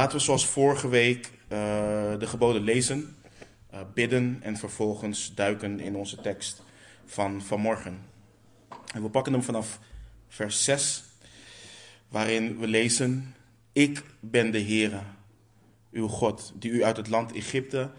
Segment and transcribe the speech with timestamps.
[0.00, 1.58] Laten we zoals vorige week uh,
[2.18, 3.16] de geboden lezen,
[3.74, 6.62] uh, bidden en vervolgens duiken in onze tekst
[7.04, 7.98] van vanmorgen.
[8.94, 9.78] En we pakken hem vanaf
[10.28, 11.04] vers 6,
[12.08, 13.34] waarin we lezen:
[13.72, 15.00] Ik ben de Heere,
[15.92, 17.90] uw God, die u uit het land Egypte,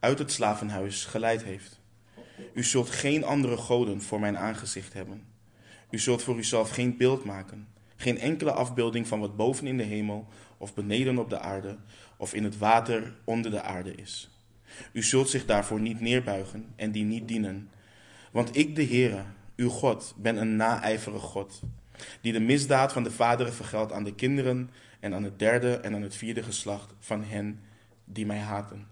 [0.00, 1.80] uit het slavenhuis geleid heeft.
[2.54, 5.26] U zult geen andere goden voor mijn aangezicht hebben.
[5.90, 9.82] U zult voor uzelf geen beeld maken, geen enkele afbeelding van wat boven in de
[9.82, 11.76] hemel of beneden op de aarde
[12.16, 14.30] of in het water onder de aarde is.
[14.92, 17.70] U zult zich daarvoor niet neerbuigen en die niet dienen.
[18.32, 19.24] Want ik, de Heere,
[19.56, 21.62] uw God, ben een naijverig God,
[22.20, 25.94] die de misdaad van de vaderen vergeldt aan de kinderen en aan het derde en
[25.94, 27.60] aan het vierde geslacht van hen
[28.04, 28.86] die mij haten.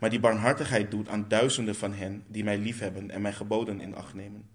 [0.00, 3.94] Maar die barmhartigheid doet aan duizenden van hen die mij liefhebben en mijn geboden in
[3.94, 4.48] acht nemen.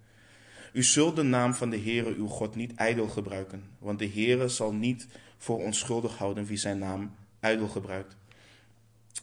[0.74, 4.48] U zult de naam van de Heere uw God niet ijdel gebruiken, want de Heere
[4.48, 8.16] zal niet voor onschuldig houden wie zijn naam ijdel gebruikt.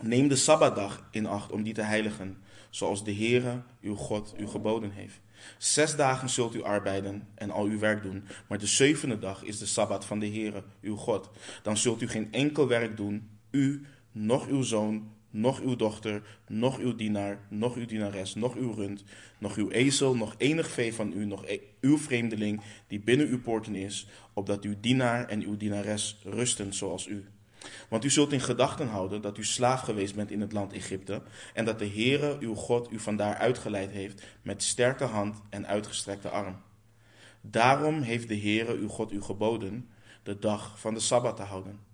[0.00, 2.38] Neem de Sabbatdag in acht om die te heiligen,
[2.70, 5.20] zoals de Heere uw God u geboden heeft.
[5.58, 9.58] Zes dagen zult u arbeiden en al uw werk doen, maar de zevende dag is
[9.58, 11.30] de Sabbat van de Heere uw God.
[11.62, 16.78] Dan zult u geen enkel werk doen, u, noch uw zoon, noch uw dochter, noch
[16.78, 19.04] uw dienaar, noch uw dienares, noch uw rund,
[19.38, 23.40] noch uw ezel, nog enig vee van u, nog e- uw vreemdeling die binnen uw
[23.40, 27.24] poorten is, opdat uw dienaar en uw dienares rusten zoals u.
[27.88, 31.22] Want u zult in gedachten houden dat u slaaf geweest bent in het land Egypte
[31.54, 36.28] en dat de Heere uw God u vandaar uitgeleid heeft met sterke hand en uitgestrekte
[36.28, 36.56] arm.
[37.40, 39.88] Daarom heeft de Heere uw God u geboden
[40.22, 41.91] de dag van de Sabbat te houden.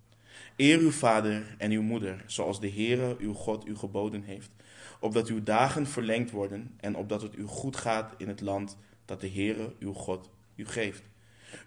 [0.58, 4.50] Eer uw vader en uw moeder, zoals de Heere uw God u geboden heeft,
[5.00, 9.20] opdat uw dagen verlengd worden en opdat het u goed gaat in het land dat
[9.20, 11.02] de Heere uw God u geeft.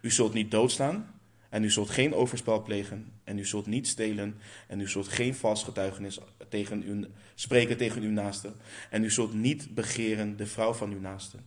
[0.01, 4.37] U zult niet doodstaan en u zult geen overspel plegen en u zult niet stelen
[4.67, 7.05] en u zult geen vals getuigenis tegen u,
[7.35, 8.51] spreken tegen uw naaste
[8.89, 11.37] en u zult niet begeren de vrouw van uw naaste.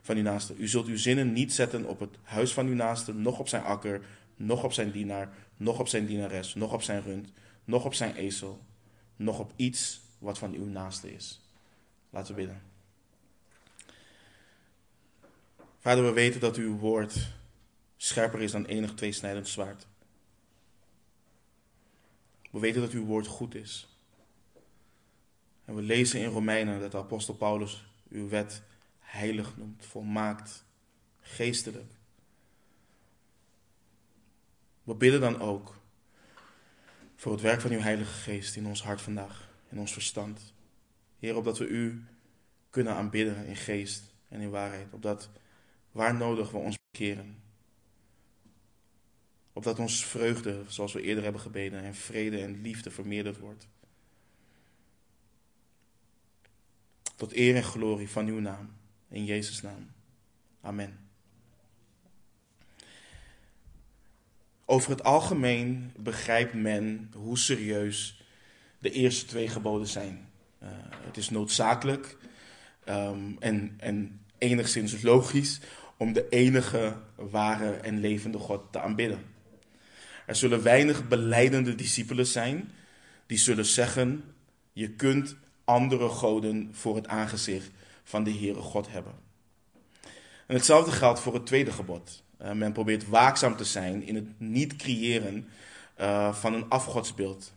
[0.00, 0.54] Van uw naaste.
[0.56, 3.62] U zult uw zinnen niet zetten op het huis van uw naaste, noch op zijn
[3.62, 4.00] akker,
[4.36, 7.32] noch op zijn dienaar, noch op zijn dienares, noch op zijn rund,
[7.64, 8.64] noch op zijn ezel,
[9.16, 11.40] noch op iets wat van uw naaste is.
[12.10, 12.62] Laten we bidden.
[15.78, 17.32] Vader, we weten dat uw woord
[17.96, 19.86] scherper is dan enig tweesnijdend zwaard.
[22.50, 23.88] We weten dat uw woord goed is.
[25.64, 28.62] En we lezen in Romeinen dat de apostel Paulus uw wet
[28.98, 30.64] heilig noemt, volmaakt,
[31.20, 31.92] geestelijk.
[34.84, 35.76] We bidden dan ook
[37.16, 40.54] voor het werk van uw Heilige Geest in ons hart vandaag, in ons verstand.
[41.18, 42.04] Heer, opdat we u
[42.70, 44.92] kunnen aanbidden in geest en in waarheid.
[44.92, 45.30] Opdat
[45.92, 47.42] waar nodig we ons bekeren.
[49.52, 53.68] Opdat ons vreugde, zoals we eerder hebben gebeden, en vrede en liefde vermeerderd wordt.
[57.16, 58.70] Tot eer en glorie van uw naam.
[59.08, 59.90] In Jezus' naam.
[60.60, 61.03] Amen.
[64.64, 68.22] Over het algemeen begrijpt men hoe serieus
[68.78, 70.28] de eerste twee geboden zijn.
[70.62, 70.68] Uh,
[71.06, 72.16] het is noodzakelijk
[72.88, 75.60] um, en, en enigszins logisch
[75.96, 79.24] om de enige ware en levende God te aanbidden.
[80.26, 82.72] Er zullen weinig beleidende discipelen zijn
[83.26, 84.34] die zullen zeggen:
[84.72, 87.70] Je kunt andere goden voor het aangezicht
[88.04, 89.14] van de Heere God hebben.
[90.46, 92.23] En hetzelfde geldt voor het tweede gebod.
[92.44, 95.48] Uh, men probeert waakzaam te zijn in het niet creëren
[96.00, 97.52] uh, van een afgodsbeeld.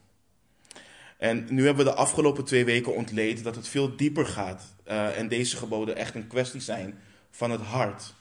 [1.17, 4.75] En nu hebben we de afgelopen twee weken ontleed dat het veel dieper gaat.
[4.87, 6.99] Uh, en deze geboden echt een kwestie zijn
[7.31, 8.15] van het hart.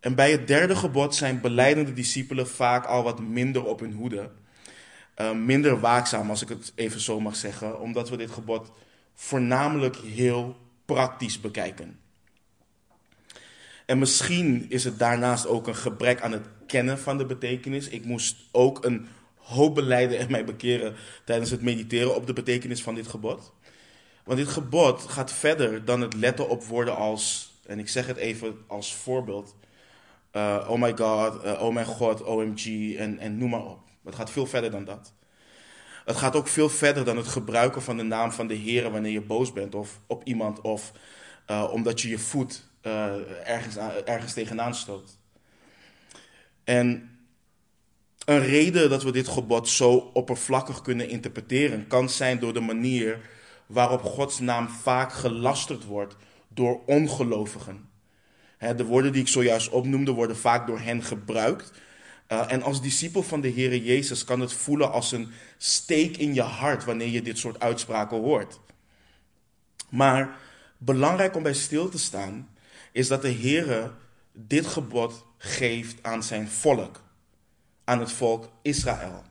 [0.00, 4.30] En bij het derde gebod zijn beleidende discipelen vaak al wat minder op hun hoede.
[5.34, 8.72] minder waakzaam, als ik het even zo mag zeggen, omdat we dit gebod
[9.14, 11.99] voornamelijk heel praktisch bekijken.
[13.90, 17.88] En misschien is het daarnaast ook een gebrek aan het kennen van de betekenis.
[17.88, 19.06] Ik moest ook een
[19.36, 20.94] hoop beleiden en mij bekeren
[21.24, 23.52] tijdens het mediteren op de betekenis van dit gebod.
[24.24, 28.16] Want dit gebod gaat verder dan het letten op woorden als, en ik zeg het
[28.16, 29.54] even als voorbeeld,
[30.32, 33.80] uh, oh my god, uh, oh mijn god, OMG en, en noem maar op.
[34.04, 35.12] Het gaat veel verder dan dat.
[36.04, 39.12] Het gaat ook veel verder dan het gebruiken van de naam van de Heer wanneer
[39.12, 40.92] je boos bent of op iemand of
[41.50, 45.18] uh, omdat je je voet uh, ergens, ergens tegenaan stoot.
[46.64, 47.18] En
[48.24, 53.20] een reden dat we dit gebod zo oppervlakkig kunnen interpreteren kan zijn door de manier
[53.66, 56.16] waarop Gods naam vaak gelasterd wordt
[56.48, 57.88] door ongelovigen.
[58.58, 61.72] de woorden die ik zojuist opnoemde worden vaak door hen gebruikt
[62.32, 66.34] Uh, en als discipel van de Heer Jezus kan het voelen als een steek in
[66.34, 68.60] je hart wanneer je dit soort uitspraken hoort.
[69.88, 70.36] Maar
[70.78, 72.48] belangrijk om bij stil te staan
[72.92, 73.92] is dat de Heer
[74.32, 77.02] dit gebod geeft aan zijn volk,
[77.84, 79.22] aan het volk Israël.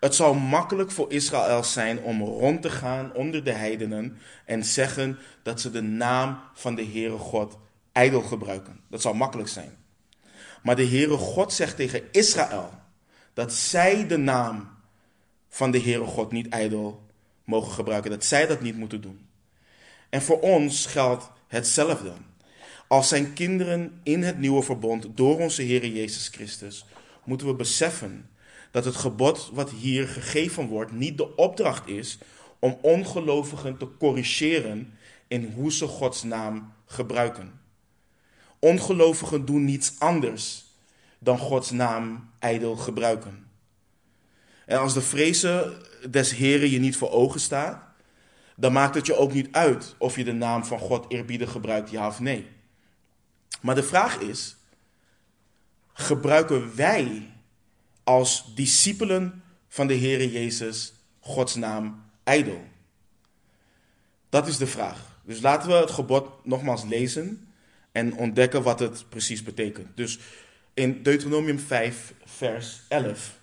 [0.00, 5.18] Het zou makkelijk voor Israël zijn om rond te gaan onder de heidenen en zeggen
[5.42, 7.58] dat ze de naam van de Heere God
[7.92, 8.80] ijdel gebruiken.
[8.88, 9.76] Dat zou makkelijk zijn.
[10.62, 12.70] Maar de Heere God zegt tegen Israël
[13.34, 14.68] dat zij de naam
[15.48, 17.06] van de Heere God niet ijdel
[17.44, 18.10] mogen gebruiken.
[18.10, 19.26] Dat zij dat niet moeten doen.
[20.08, 22.12] En voor ons geldt hetzelfde.
[22.88, 26.84] Als zijn kinderen in het nieuwe verbond door onze Heer Jezus Christus,
[27.24, 28.30] moeten we beseffen
[28.70, 32.18] dat het gebod wat hier gegeven wordt niet de opdracht is
[32.58, 37.60] om ongelovigen te corrigeren in hoe ze Gods naam gebruiken.
[38.58, 40.64] Ongelovigen doen niets anders
[41.18, 43.46] dan Gods naam ijdel gebruiken.
[44.66, 47.82] En als de vrezen des Heren je niet voor ogen staat,
[48.56, 51.90] dan maakt het je ook niet uit of je de naam van God eerbiedig gebruikt,
[51.90, 52.56] ja of nee.
[53.60, 54.56] Maar de vraag is:
[55.92, 57.30] gebruiken wij
[58.04, 62.64] als discipelen van de Heere Jezus Gods naam ijdel?
[64.28, 65.20] Dat is de vraag.
[65.24, 67.48] Dus laten we het gebod nogmaals lezen
[67.92, 69.96] en ontdekken wat het precies betekent.
[69.96, 70.18] Dus
[70.74, 73.38] in Deuteronomium 5, vers 11.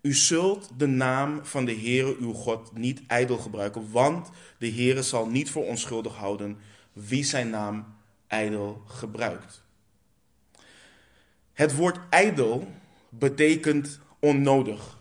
[0.00, 5.02] U zult de naam van de Heere uw God niet ijdel gebruiken, want de Heere
[5.02, 6.58] zal niet voor onschuldig houden
[6.92, 7.98] wie zijn naam
[8.30, 9.62] ijdel gebruikt.
[11.52, 12.68] Het woord ijdel
[13.08, 14.98] betekent onnodig,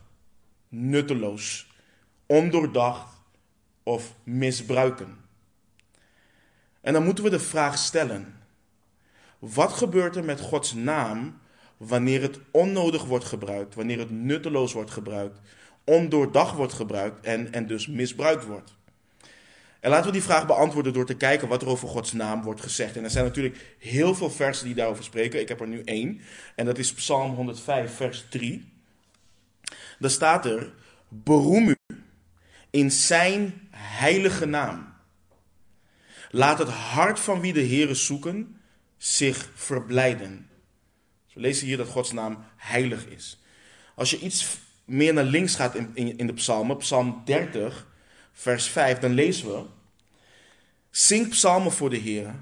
[0.67, 1.71] nutteloos,
[2.25, 3.21] ondoordacht
[3.83, 5.17] of misbruiken.
[6.81, 8.35] En dan moeten we de vraag stellen:
[9.39, 11.39] wat gebeurt er met Gods naam
[11.77, 15.39] wanneer het onnodig wordt gebruikt, wanneer het nutteloos wordt gebruikt,
[15.83, 18.77] ondoordacht wordt gebruikt en, en dus misbruikt wordt?
[19.79, 22.61] En laten we die vraag beantwoorden door te kijken wat er over Gods naam wordt
[22.61, 22.97] gezegd.
[22.97, 25.39] En er zijn natuurlijk heel veel versen die daarover spreken.
[25.39, 26.21] Ik heb er nu één.
[26.55, 28.71] En dat is Psalm 105, vers 3.
[29.99, 30.73] Daar staat er:
[31.07, 31.75] Beroem u
[32.69, 34.93] in zijn heilige naam.
[36.31, 38.59] Laat het hart van wie de Heeren zoeken
[38.97, 40.49] zich verblijden.
[41.25, 43.43] Dus we lezen hier dat Gods naam heilig is.
[43.95, 47.87] Als je iets meer naar links gaat in, in, in de psalmen, psalm 30,
[48.39, 49.65] vers 5, dan lezen we:
[50.89, 52.35] Zing psalmen voor de Heer,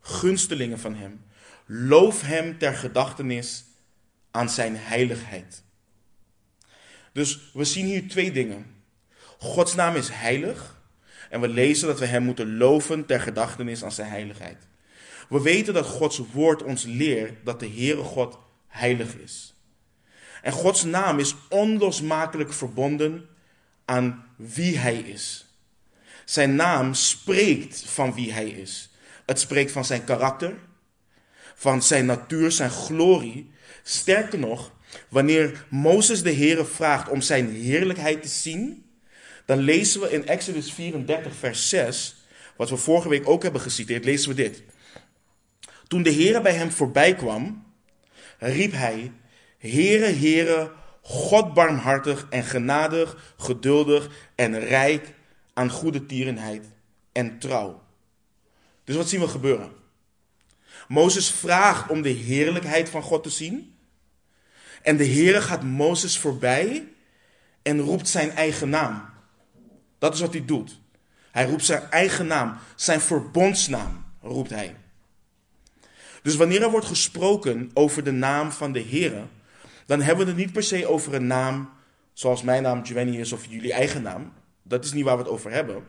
[0.00, 1.24] gunstelingen van Hem.
[1.66, 3.64] Loof Hem ter gedachtenis
[4.30, 5.62] aan Zijn heiligheid.
[7.12, 8.74] Dus we zien hier twee dingen.
[9.38, 10.80] Gods naam is heilig
[11.30, 14.66] en we lezen dat we Hem moeten loven ter gedachtenis aan Zijn heiligheid.
[15.28, 19.54] We weten dat Gods woord ons leert dat de Heere God heilig is.
[20.42, 23.28] En Gods naam is onlosmakelijk verbonden
[23.84, 25.43] aan wie Hij is.
[26.24, 28.90] Zijn naam spreekt van wie Hij is.
[29.26, 30.54] Het spreekt van zijn karakter,
[31.54, 33.50] van zijn natuur, zijn glorie.
[33.82, 34.72] Sterker nog,
[35.08, 38.84] wanneer Mozes de Heere vraagt om zijn heerlijkheid te zien,
[39.44, 42.16] dan lezen we in Exodus 34, vers 6,
[42.56, 44.62] wat we vorige week ook hebben geciteerd, lezen we dit.
[45.88, 47.64] Toen de Heere bij hem voorbij kwam,
[48.38, 49.12] riep hij,
[49.58, 55.12] Heere, Heere, God barmhartig en genadig, geduldig en rijk
[55.54, 56.66] aan goede tierenheid
[57.12, 57.82] en trouw.
[58.84, 59.72] Dus wat zien we gebeuren?
[60.88, 63.76] Mozes vraagt om de heerlijkheid van God te zien.
[64.82, 66.88] En de Heere gaat Mozes voorbij
[67.62, 69.04] en roept zijn eigen naam.
[69.98, 70.80] Dat is wat hij doet.
[71.30, 74.76] Hij roept zijn eigen naam, zijn verbondsnaam roept hij.
[76.22, 79.24] Dus wanneer er wordt gesproken over de naam van de Heere,
[79.86, 81.70] dan hebben we het niet per se over een naam
[82.12, 84.32] zoals mijn naam Giovanni is of jullie eigen naam.
[84.66, 85.84] Dat is niet waar we het over hebben.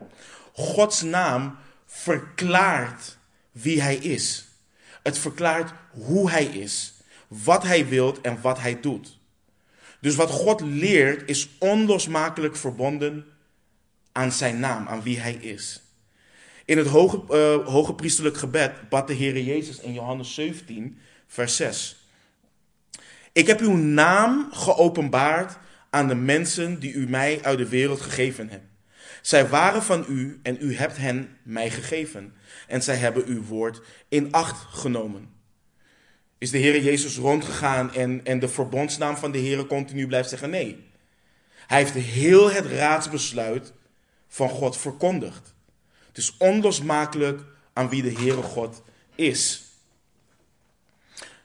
[0.52, 1.56] Gods naam
[1.86, 3.18] verklaart
[3.50, 4.48] wie hij is.
[5.02, 6.92] Het verklaart hoe hij is,
[7.28, 9.18] wat hij wilt en wat hij doet.
[10.00, 13.26] Dus wat God leert is onlosmakelijk verbonden
[14.12, 15.82] aan zijn naam, aan wie hij is.
[16.64, 21.56] In het hoge, uh, hoge priesterlijk gebed bad de Heer Jezus in Johannes 17, vers
[21.56, 21.96] 6.
[23.32, 25.56] Ik heb uw naam geopenbaard
[25.90, 28.66] aan de mensen die u mij uit de wereld gegeven hebt.
[29.22, 32.34] Zij waren van u en u hebt hen mij gegeven.
[32.66, 35.28] En zij hebben uw woord in acht genomen.
[36.38, 40.50] Is de Heer Jezus rondgegaan en, en de verbondsnaam van de Heer continu blijft zeggen?
[40.50, 40.84] Nee.
[41.66, 43.72] Hij heeft heel het raadsbesluit
[44.28, 45.54] van God verkondigd.
[46.06, 48.82] Het is onlosmakelijk aan wie de Heere God
[49.14, 49.64] is.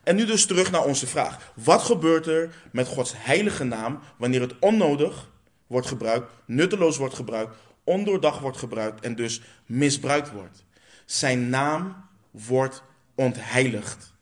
[0.03, 1.53] En nu dus terug naar onze vraag.
[1.55, 5.29] Wat gebeurt er met Gods heilige naam wanneer het onnodig
[5.67, 10.65] wordt gebruikt, nutteloos wordt gebruikt, ondoordacht wordt gebruikt en dus misbruikt wordt?
[11.05, 12.83] Zijn naam wordt
[13.15, 14.13] ontheiligd.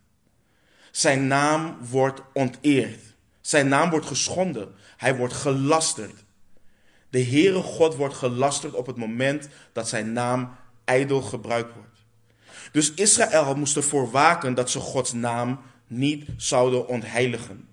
[0.91, 3.15] Zijn naam wordt onteerd.
[3.41, 4.75] Zijn naam wordt geschonden.
[4.97, 6.23] Hij wordt gelasterd.
[7.09, 11.98] De Heere God wordt gelasterd op het moment dat zijn naam ijdel gebruikt wordt.
[12.71, 17.67] Dus Israël moest ervoor waken dat ze Gods naam niet zouden ontheiligen.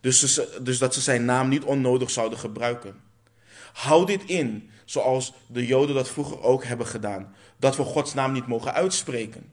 [0.00, 3.00] Dus, dus dat ze zijn naam niet onnodig zouden gebruiken.
[3.72, 7.34] Hou dit in, zoals de Joden dat vroeger ook hebben gedaan.
[7.56, 9.52] Dat we Gods naam niet mogen uitspreken.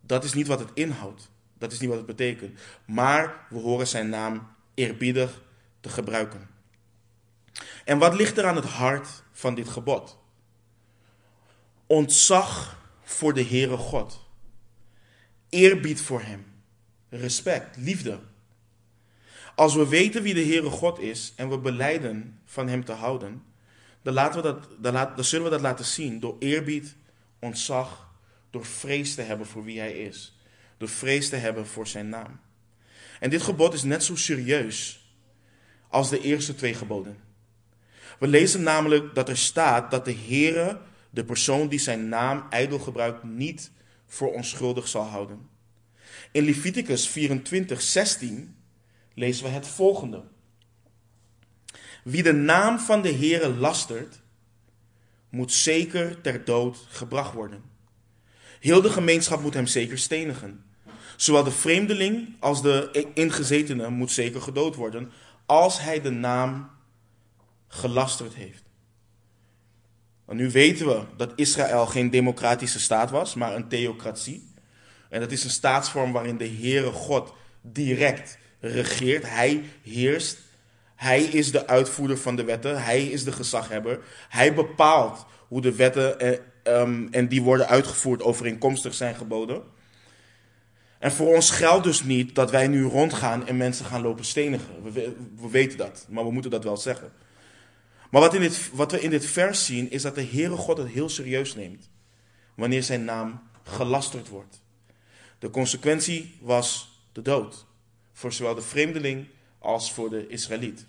[0.00, 1.30] Dat is niet wat het inhoudt.
[1.58, 2.58] Dat is niet wat het betekent.
[2.84, 5.42] Maar we horen zijn naam eerbiedig
[5.80, 6.48] te gebruiken.
[7.84, 10.18] En wat ligt er aan het hart van dit gebod?
[11.90, 14.20] Ontzag voor de Heere God.
[15.48, 16.46] Eerbied voor Hem.
[17.08, 18.18] Respect, liefde.
[19.54, 23.42] Als we weten wie de Heere God is en we beleiden van Hem te houden,
[24.02, 26.96] dan, laten we dat, dan, laat, dan zullen we dat laten zien door eerbied,
[27.38, 28.10] ontzag,
[28.50, 30.36] door vrees te hebben voor wie Hij is.
[30.76, 32.40] Door vrees te hebben voor Zijn naam.
[33.20, 35.08] En dit gebod is net zo serieus
[35.88, 37.18] als de eerste twee geboden.
[38.18, 42.78] We lezen namelijk dat er staat dat de Heere de persoon die zijn naam ijdel
[42.78, 43.70] gebruikt niet
[44.06, 45.48] voor onschuldig zal houden.
[46.32, 48.56] In Leviticus 24, 16
[49.14, 50.22] lezen we het volgende.
[52.04, 54.20] Wie de naam van de Heere lastert,
[55.28, 57.62] moet zeker ter dood gebracht worden.
[58.60, 60.64] Heel de gemeenschap moet hem zeker stenigen.
[61.16, 65.12] Zowel de vreemdeling als de ingezetene moet zeker gedood worden,
[65.46, 66.70] als hij de naam
[67.68, 68.69] gelasterd heeft.
[70.32, 74.52] Nu weten we dat Israël geen democratische staat was, maar een theocratie.
[75.08, 79.28] En dat is een staatsvorm waarin de Heere God direct regeert.
[79.28, 80.38] Hij heerst.
[80.96, 82.82] Hij is de uitvoerder van de wetten.
[82.82, 84.00] Hij is de gezaghebber.
[84.28, 89.62] Hij bepaalt hoe de wetten en, eh, um, en die worden uitgevoerd overeenkomstig zijn geboden.
[90.98, 94.82] En voor ons geldt dus niet dat wij nu rondgaan en mensen gaan lopen stenigen.
[95.36, 97.12] We weten dat, maar we moeten dat wel zeggen.
[98.10, 100.88] Maar wat, in wat we in dit vers zien is dat de Heere God het
[100.88, 101.90] heel serieus neemt.
[102.54, 104.62] Wanneer zijn naam gelasterd wordt.
[105.38, 107.66] De consequentie was de dood.
[108.12, 109.26] Voor zowel de vreemdeling
[109.58, 110.86] als voor de Israëliet.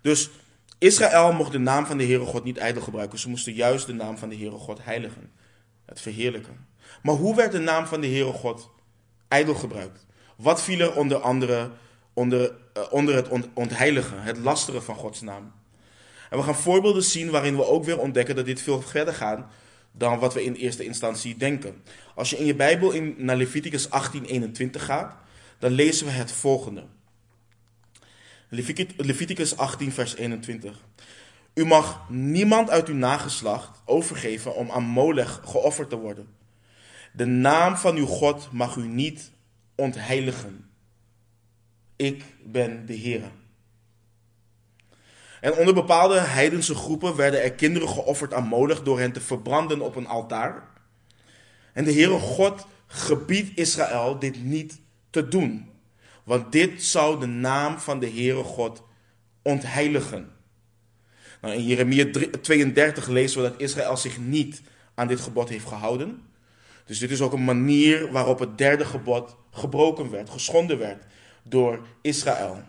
[0.00, 0.30] Dus
[0.78, 3.18] Israël mocht de naam van de Heere God niet ijdel gebruiken.
[3.18, 5.32] Ze moesten juist de naam van de Heere God heiligen.
[5.84, 6.66] Het verheerlijken.
[7.02, 8.70] Maar hoe werd de naam van de Heere God
[9.28, 10.06] ijdel gebruikt?
[10.36, 11.70] Wat viel er onder andere
[12.12, 12.52] onder,
[12.90, 15.52] onder het ontheiligen, het lasteren van Gods naam?
[16.30, 19.46] En we gaan voorbeelden zien waarin we ook weer ontdekken dat dit veel verder gaat
[19.92, 21.82] dan wat we in eerste instantie denken.
[22.14, 25.16] Als je in je Bijbel in, naar Leviticus 18:21 gaat,
[25.58, 26.84] dan lezen we het volgende.
[28.96, 30.78] Leviticus 18, vers 21.
[31.54, 36.28] U mag niemand uit uw nageslacht overgeven om aan Molech geofferd te worden.
[37.12, 39.30] De naam van uw God mag u niet
[39.74, 40.69] ontheiligen.
[42.00, 43.22] Ik ben de Heer.
[45.40, 49.80] En onder bepaalde heidense groepen werden er kinderen geofferd aan Molech door hen te verbranden
[49.80, 50.68] op een altaar.
[51.72, 54.80] En de Heere God gebiedt Israël dit niet
[55.10, 55.70] te doen.
[56.24, 58.82] Want dit zou de naam van de Heere God
[59.42, 60.32] ontheiligen.
[61.40, 64.62] Nou, in Jeremia 32 lezen we dat Israël zich niet
[64.94, 66.22] aan dit gebod heeft gehouden.
[66.84, 71.04] Dus dit is ook een manier waarop het derde gebod gebroken werd, geschonden werd
[71.50, 72.62] door Israël.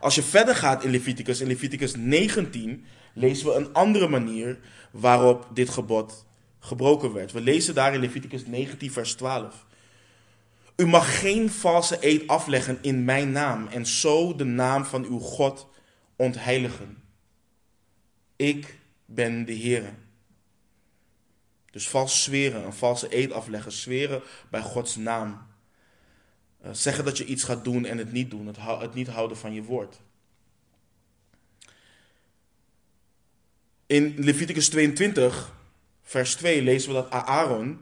[0.00, 4.58] Als je verder gaat in Leviticus, in Leviticus 19, lezen we een andere manier
[4.90, 6.26] waarop dit gebod
[6.58, 7.32] gebroken werd.
[7.32, 9.66] We lezen daar in Leviticus 19, vers 12.
[10.76, 15.18] U mag geen valse eed afleggen in mijn naam en zo de naam van uw
[15.18, 15.68] God
[16.16, 17.02] ontheiligen.
[18.36, 19.94] Ik ben de Heer.
[21.70, 25.46] Dus vals zweren, een valse eed afleggen, zweren bij Gods naam.
[26.64, 29.36] Uh, zeggen dat je iets gaat doen en het niet doen, het, het niet houden
[29.36, 30.00] van je woord.
[33.86, 35.52] In Leviticus 22,
[36.02, 37.80] vers 2 lezen we dat Aaron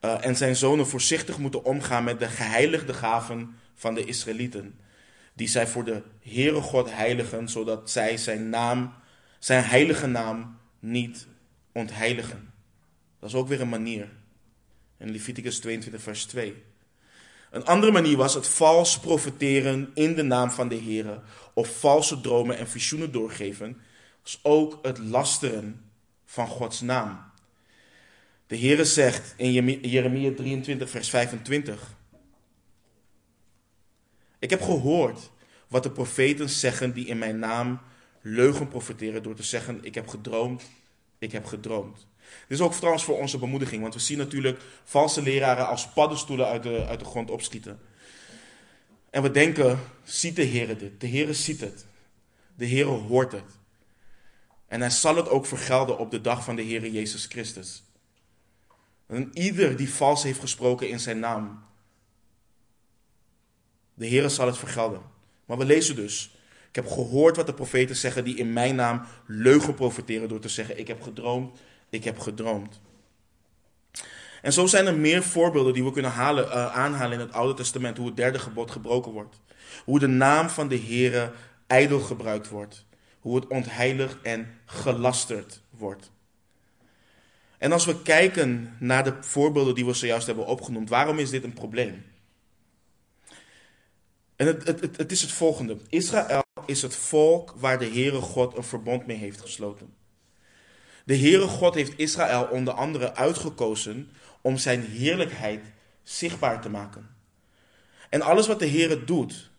[0.00, 4.78] uh, en zijn zonen voorzichtig moeten omgaan met de geheiligde gaven van de Israëlieten.
[5.34, 8.92] Die zij voor de Heere God heiligen, zodat zij zijn naam,
[9.38, 11.26] zijn heilige naam niet
[11.72, 12.52] ontheiligen.
[13.18, 14.08] Dat is ook weer een manier.
[14.98, 16.62] In Leviticus 22, vers 2.
[17.50, 21.20] Een andere manier was het vals profeteren in de naam van de Heer,
[21.54, 23.80] of valse dromen en visioenen doorgeven,
[24.22, 25.90] als ook het lasteren
[26.24, 27.26] van Gods naam.
[28.46, 31.96] De Heere zegt in Jeremia 23, vers 25.
[34.38, 35.30] Ik heb gehoord
[35.68, 37.80] wat de profeten zeggen die in mijn naam
[38.20, 40.62] leugen profeteren door te zeggen: Ik heb gedroomd,
[41.18, 42.06] ik heb gedroomd.
[42.48, 46.46] Dit is ook trouwens voor onze bemoediging, want we zien natuurlijk valse leraren als paddenstoelen
[46.46, 47.80] uit de, uit de grond opschieten.
[49.10, 51.00] En we denken: Ziet de Heer dit?
[51.00, 51.86] De Heer ziet het.
[52.54, 53.58] De Heer hoort het.
[54.66, 57.82] En hij zal het ook vergelden op de dag van de Heer Jezus Christus.
[59.06, 61.62] En ieder die vals heeft gesproken in zijn naam,
[63.94, 65.02] de Heer zal het vergelden.
[65.44, 66.36] Maar we lezen dus.
[66.68, 70.48] Ik heb gehoord wat de profeten zeggen die in mijn naam leugen profeteren door te
[70.48, 71.58] zeggen: Ik heb gedroomd,
[71.90, 72.80] ik heb gedroomd.
[74.42, 77.54] En zo zijn er meer voorbeelden die we kunnen halen, uh, aanhalen in het Oude
[77.54, 77.96] Testament.
[77.96, 79.40] Hoe het derde gebod gebroken wordt.
[79.84, 81.32] Hoe de naam van de Heere
[81.66, 82.84] ijdel gebruikt wordt.
[83.20, 86.10] Hoe het ontheiligd en gelasterd wordt.
[87.58, 91.44] En als we kijken naar de voorbeelden die we zojuist hebben opgenoemd, waarom is dit
[91.44, 92.04] een probleem?
[94.36, 95.78] En het, het, het, is het volgende.
[95.88, 99.94] Israël is het volk waar de Heere God een verbond mee heeft gesloten.
[101.08, 104.10] De Heere God heeft Israël onder andere uitgekozen
[104.40, 105.60] om zijn heerlijkheid
[106.02, 107.08] zichtbaar te maken.
[108.08, 109.50] En alles wat de Heere doet,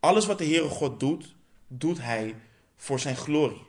[0.00, 1.34] alles wat de Heere God doet,
[1.68, 2.34] doet hij
[2.76, 3.62] voor zijn glorie.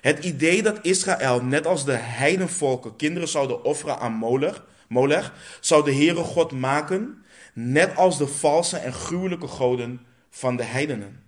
[0.00, 5.84] Het idee dat Israël, net als de heidenvolken, kinderen zouden offeren aan Molech, Molech zou
[5.84, 11.22] de Heere God maken net als de valse en gruwelijke goden van de heidenen.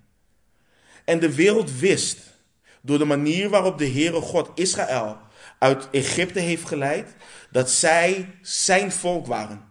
[1.05, 2.30] En de wereld wist,
[2.81, 5.19] door de manier waarop de Heere God Israël
[5.59, 7.15] uit Egypte heeft geleid,
[7.51, 9.69] dat zij zijn volk waren.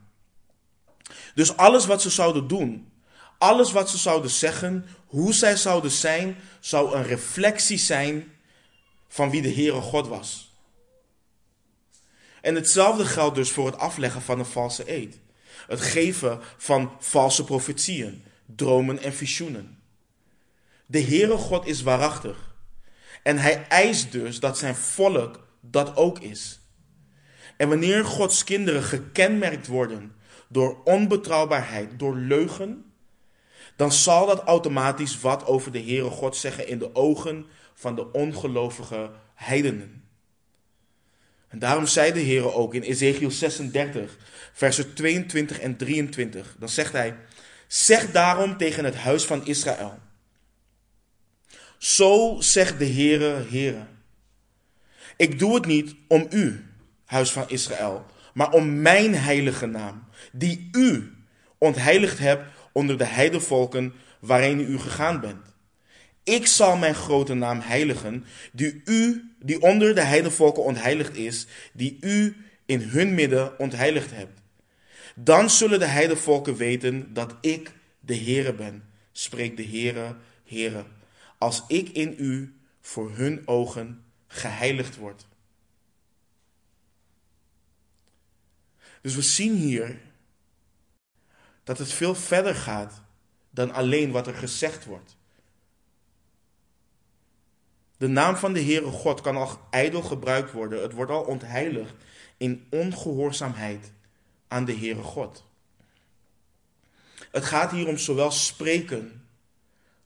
[1.35, 2.91] Dus alles wat ze zouden doen,
[3.37, 8.31] alles wat ze zouden zeggen, hoe zij zouden zijn, zou een reflectie zijn
[9.07, 10.57] van wie de Heere God was.
[12.41, 15.19] En hetzelfde geldt dus voor het afleggen van een valse eed
[15.69, 19.77] het geven van valse profetieën, dromen en visioenen.
[20.85, 22.48] De Heere God is waarachtig.
[23.23, 26.59] En hij eist dus dat zijn volk dat ook is.
[27.57, 30.15] En wanneer Gods kinderen gekenmerkt worden
[30.47, 32.93] door onbetrouwbaarheid, door leugen,
[33.75, 38.11] dan zal dat automatisch wat over de Heere God zeggen in de ogen van de
[38.11, 40.03] ongelovige heidenen.
[41.47, 44.17] En daarom zei de Heer ook in Ezekiel 36,
[44.53, 46.55] versen 22 en 23.
[46.59, 47.15] Dan zegt hij,
[47.67, 49.99] zeg daarom tegen het huis van Israël.
[51.79, 53.85] Zo zegt de Heere, Heere.
[55.17, 56.65] Ik doe het niet om u,
[57.05, 61.13] huis van Israël, maar om mijn heilige naam, die u
[61.57, 65.45] ontheiligd hebt onder de heidevolken waarin u gegaan bent.
[66.23, 71.97] Ik zal mijn grote naam heiligen, die u, die onder de heidenvolken ontheiligd is, die
[72.01, 74.41] u in hun midden ontheiligd hebt.
[75.15, 80.15] Dan zullen de heidenvolken weten dat ik de Heere ben, spreekt de Heere,
[80.45, 80.85] Heere,
[81.39, 85.27] als ik in u voor hun ogen geheiligd word.
[89.01, 89.99] Dus we zien hier
[91.63, 93.01] dat het veel verder gaat
[93.49, 95.17] dan alleen wat er gezegd wordt.
[97.97, 100.81] De naam van de Heere God kan al ijdel gebruikt worden.
[100.81, 101.93] Het wordt al ontheiligd
[102.37, 103.91] in ongehoorzaamheid
[104.47, 105.45] aan de Heere God.
[107.31, 109.18] Het gaat hier om zowel spreken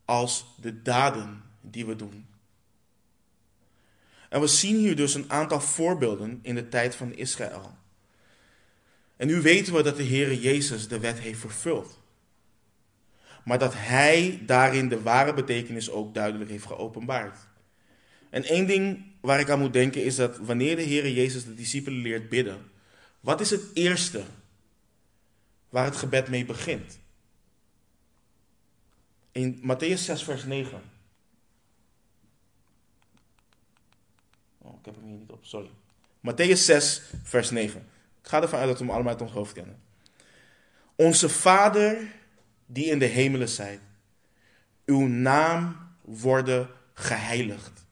[0.06, 2.26] als de daden die we doen.
[4.30, 7.78] En we zien hier dus een aantal voorbeelden in de tijd van Israël.
[9.16, 12.00] En nu weten we dat de Heere Jezus de wet heeft vervuld.
[13.44, 17.38] Maar dat Hij daarin de ware betekenis ook duidelijk heeft geopenbaard.
[18.30, 21.54] En één ding waar ik aan moet denken is dat wanneer de Heer Jezus de
[21.54, 22.72] discipelen leert bidden,
[23.20, 24.24] wat is het eerste
[25.70, 27.00] waar het gebed mee begint?
[29.34, 30.82] In Matthäus 6, vers 9.
[34.58, 35.70] Oh, ik heb hem hier niet op, sorry.
[36.20, 37.80] Matthäus 6, vers 9.
[38.22, 39.82] Ik ga ervan uit dat we hem allemaal uit ons hoofd kennen.
[40.96, 42.12] Onze Vader
[42.66, 43.80] die in de hemelen zijt,
[44.86, 47.86] uw naam worden geheiligd.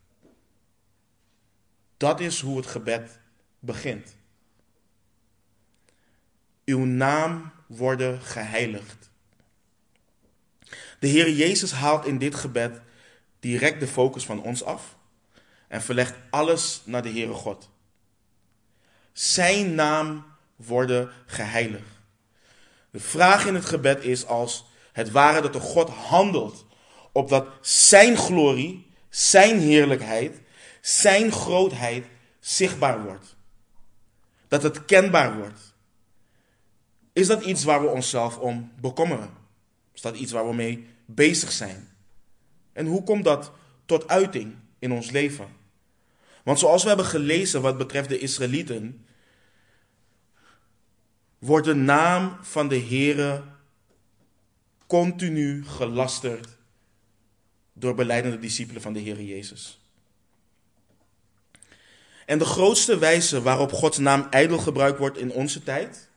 [1.97, 3.19] Dat is hoe het gebed
[3.59, 4.15] begint.
[6.65, 9.10] Uw naam worden geheiligd.
[11.01, 12.81] De Heer Jezus haalt in dit gebed
[13.39, 14.95] direct de focus van ons af
[15.67, 17.69] en verlegt alles naar de Heere God.
[19.13, 21.99] Zijn naam worden geheiligd.
[22.91, 26.65] De vraag in het gebed is als het ware dat de God handelt,
[27.11, 30.41] opdat zijn glorie, zijn heerlijkheid
[30.81, 32.05] zijn grootheid
[32.39, 33.35] zichtbaar wordt.
[34.47, 35.73] Dat het kenbaar wordt.
[37.13, 39.40] Is dat iets waar we onszelf om bekommeren?
[40.01, 41.89] Is dat iets waar we mee bezig zijn?
[42.73, 43.51] En hoe komt dat
[43.85, 45.47] tot uiting in ons leven?
[46.43, 49.05] Want zoals we hebben gelezen wat betreft de Israëlieten,
[51.37, 53.43] wordt de naam van de Heere
[54.87, 56.47] continu gelasterd
[57.73, 59.79] door beleidende discipelen van de Heer Jezus.
[62.25, 66.09] En de grootste wijze waarop Gods naam ijdel gebruikt wordt in onze tijd,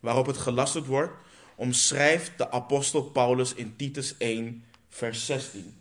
[0.00, 1.28] waarop het gelasterd wordt,
[1.60, 5.74] omschrijft de apostel Paulus in Titus 1, vers 16.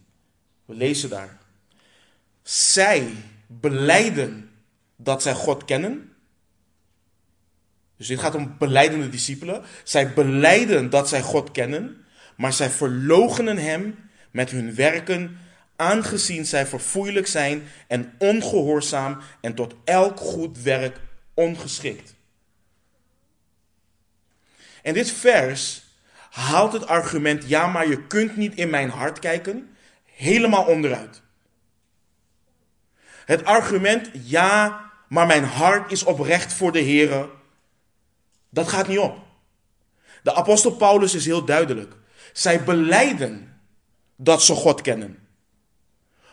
[0.66, 1.38] We lezen daar.
[2.44, 3.12] Zij
[3.48, 4.50] beleiden
[4.96, 6.14] dat zij God kennen.
[7.98, 9.64] Dus dit gaat om beleidende discipelen.
[9.84, 12.06] Zij beleiden dat zij God kennen,
[12.38, 15.38] maar zij verloochenen Hem met hun werken,
[15.76, 21.00] aangezien zij verfoeilijk zijn en ongehoorzaam en tot elk goed werk
[21.34, 22.18] ongeschikt.
[24.84, 25.84] En dit vers
[26.30, 31.22] haalt het argument, ja, maar je kunt niet in mijn hart kijken, helemaal onderuit.
[33.26, 37.30] Het argument, ja, maar mijn hart is oprecht voor de Heer,
[38.50, 39.18] dat gaat niet op.
[40.24, 41.94] De apostel Paulus is heel duidelijk.
[42.34, 43.62] Zij beleiden
[44.16, 45.28] dat ze God kennen.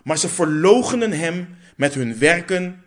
[0.02, 2.84] Maar ze verloochenen hem met hun werken,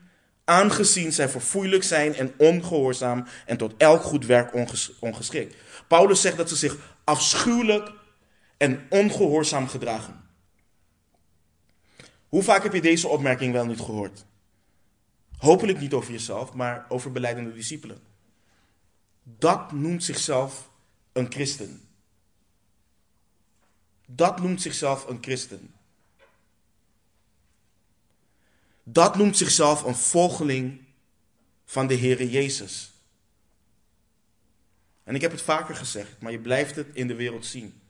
[0.49, 4.53] aangezien zij verfoeilijk zijn en ongehoorzaam en tot elk goed werk
[4.99, 5.55] ongeschikt.
[5.87, 7.91] Paulus zegt dat ze zich afschuwelijk
[8.57, 10.23] en ongehoorzaam gedragen.
[12.27, 14.25] Hoe vaak heb je deze opmerking wel niet gehoord?
[15.37, 18.01] Hopelijk niet over jezelf, maar over beleidende discipelen.
[19.23, 20.69] Dat noemt zichzelf
[21.13, 21.81] een christen.
[24.07, 25.73] Dat noemt zichzelf een christen.
[28.91, 30.81] Dat noemt zichzelf een volgeling
[31.65, 32.91] van de Heere Jezus.
[35.03, 37.81] En ik heb het vaker gezegd, maar je blijft het in de wereld zien.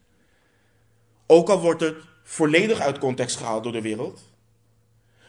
[1.25, 4.21] Ook al wordt het volledig uit context gehaald door de wereld.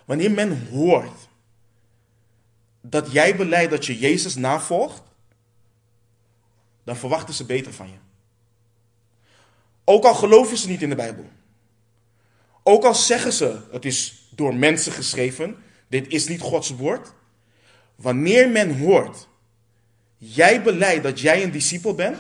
[0.05, 1.29] Wanneer men hoort
[2.81, 5.03] dat jij beleidt dat je Jezus navolgt,
[6.85, 7.99] dan verwachten ze beter van je.
[9.85, 11.31] Ook al geloven ze niet in de Bijbel.
[12.63, 15.57] Ook al zeggen ze, het is door mensen geschreven,
[15.88, 17.12] dit is niet Gods woord.
[17.94, 19.29] Wanneer men hoort,
[20.16, 22.18] jij beleidt dat jij een discipel bent,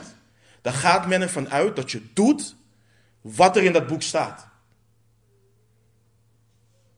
[0.60, 2.56] dan gaat men ervan uit dat je doet
[3.20, 4.46] wat er in dat boek staat.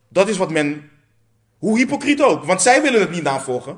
[0.09, 0.89] Dat is wat men,
[1.57, 3.77] hoe hypocriet ook, want zij willen het niet navolgen.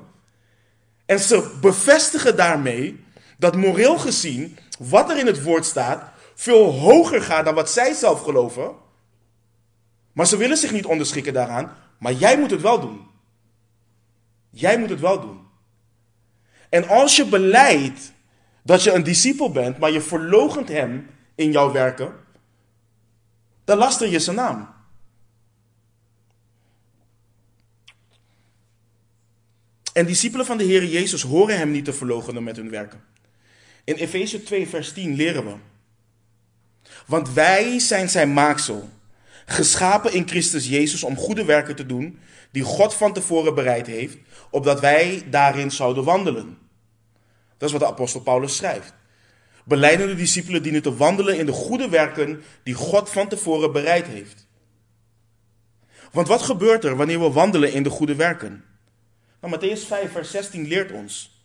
[1.05, 3.03] En ze bevestigen daarmee
[3.37, 7.93] dat moreel gezien, wat er in het woord staat, veel hoger gaat dan wat zij
[7.93, 8.83] zelf geloven.
[10.15, 13.07] Maar ze willen zich niet onderschikken daaraan, maar jij moet het wel doen.
[14.49, 15.39] Jij moet het wel doen.
[16.69, 18.13] En als je beleidt
[18.63, 22.13] dat je een discipel bent, maar je verlogent hem in jouw werken,
[23.63, 24.73] dan laster je zijn naam.
[29.93, 33.03] En discipelen van de Heer Jezus horen hem niet te verloochenen met hun werken.
[33.83, 35.55] In Efeze 2, vers 10 leren we.
[37.05, 38.89] Want wij zijn zijn maaksel,
[39.45, 42.19] geschapen in Christus Jezus om goede werken te doen,
[42.51, 44.17] die God van tevoren bereid heeft,
[44.49, 46.57] opdat wij daarin zouden wandelen.
[47.57, 48.93] Dat is wat de apostel Paulus schrijft.
[49.63, 54.47] Beleidende discipelen dienen te wandelen in de goede werken die God van tevoren bereid heeft.
[56.11, 58.63] Want wat gebeurt er wanneer we wandelen in de goede werken?
[59.41, 61.43] Nou, Matthäus 5, vers 16 leert ons.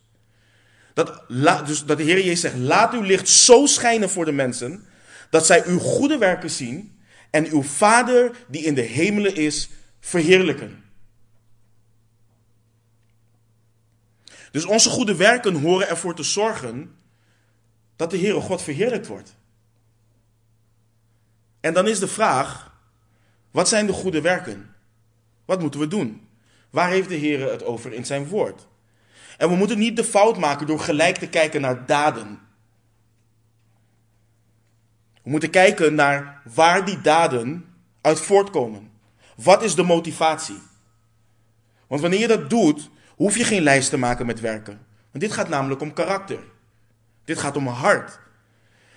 [0.93, 1.23] Dat,
[1.65, 4.85] dus dat de Heer Jezus zegt, laat uw licht zo schijnen voor de mensen,
[5.29, 6.99] dat zij uw goede werken zien
[7.31, 10.83] en uw Vader die in de hemelen is, verheerlijken.
[14.51, 16.95] Dus onze goede werken horen ervoor te zorgen
[17.95, 19.35] dat de Heere God verheerlijkt wordt.
[21.59, 22.77] En dan is de vraag,
[23.51, 24.75] wat zijn de goede werken?
[25.45, 26.27] Wat moeten we doen?
[26.69, 28.67] Waar heeft de Heer het over in zijn woord?
[29.37, 32.39] En we moeten niet de fout maken door gelijk te kijken naar daden.
[35.23, 37.65] We moeten kijken naar waar die daden
[38.01, 38.91] uit voortkomen.
[39.35, 40.59] Wat is de motivatie?
[41.87, 44.79] Want wanneer je dat doet, hoef je geen lijst te maken met werken.
[45.11, 46.39] Want dit gaat namelijk om karakter.
[47.25, 48.19] Dit gaat om hart.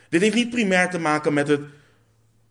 [0.08, 1.60] Dit heeft niet primair te maken met het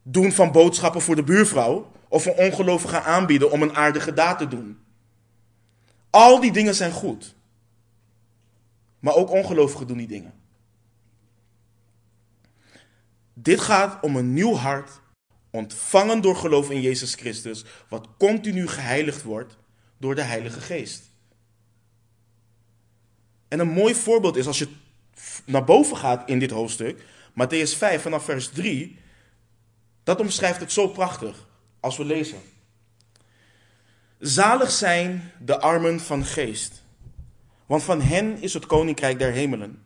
[0.01, 4.47] doen van boodschappen voor de buurvrouw of een ongelovige aanbieden om een aardige daad te
[4.47, 4.79] doen.
[6.09, 7.36] Al die dingen zijn goed.
[8.99, 10.33] Maar ook ongelovigen doen die dingen.
[13.43, 14.89] Dit gaat om een nieuw hart,
[15.49, 19.58] ontvangen door geloof in Jezus Christus, wat continu geheiligd wordt
[19.97, 21.03] door de Heilige Geest.
[23.47, 24.67] En een mooi voorbeeld is als je
[25.45, 27.01] naar boven gaat in dit hoofdstuk,
[27.32, 28.99] Matthäus 5 vanaf vers 3,
[30.03, 31.47] dat omschrijft het zo prachtig
[31.79, 32.41] als we lezen.
[34.19, 36.84] Zalig zijn de armen van geest,
[37.65, 39.84] want van hen is het koninkrijk der hemelen.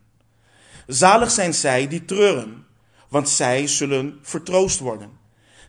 [0.87, 2.66] Zalig zijn zij die treuren,
[3.07, 5.11] want zij zullen vertroost worden.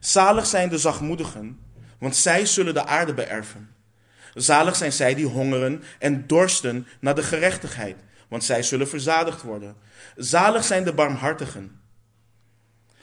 [0.01, 1.59] Zalig zijn de zachtmoedigen,
[1.98, 3.74] want zij zullen de aarde beërven.
[4.35, 7.96] Zalig zijn zij die hongeren en dorsten naar de gerechtigheid,
[8.29, 9.77] want zij zullen verzadigd worden.
[10.16, 11.81] Zalig zijn de barmhartigen,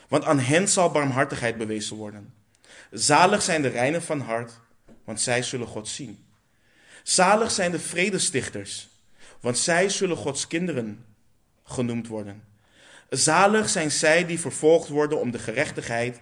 [0.08, 2.34] want aan hen zal barmhartigheid bewezen worden.
[2.90, 4.60] Zalig zijn de reinen van hart,
[5.04, 6.24] want zij zullen God zien.
[7.02, 8.88] Zalig zijn de vredestichters,
[9.40, 11.04] want zij zullen Gods kinderen
[11.64, 12.42] genoemd worden.
[13.08, 16.20] Zalig zijn zij die vervolgd worden om de gerechtigheid,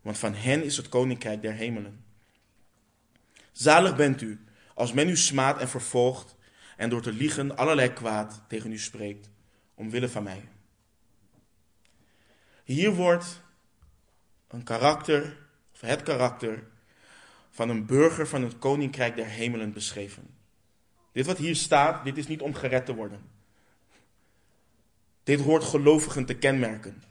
[0.00, 2.04] want van hen is het koninkrijk der hemelen.
[3.52, 4.44] Zalig bent u
[4.74, 6.36] als men u smaadt en vervolgt
[6.76, 9.30] en door te liegen allerlei kwaad tegen u spreekt,
[9.74, 10.48] omwille van mij.
[12.64, 13.42] Hier wordt
[14.48, 15.36] een karakter,
[15.72, 16.62] of het karakter,
[17.50, 20.34] van een burger van het koninkrijk der hemelen beschreven.
[21.12, 23.31] Dit wat hier staat, dit is niet om gered te worden.
[25.22, 27.02] Dit hoort gelovigen te kenmerken.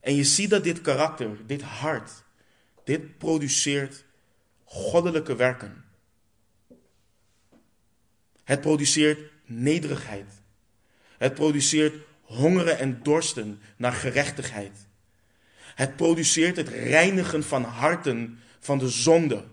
[0.00, 2.10] En je ziet dat dit karakter, dit hart,
[2.84, 4.04] dit produceert
[4.64, 5.84] goddelijke werken.
[8.44, 10.32] Het produceert nederigheid.
[11.18, 14.86] Het produceert hongeren en dorsten naar gerechtigheid.
[15.74, 19.44] Het produceert het reinigen van harten van de zonde.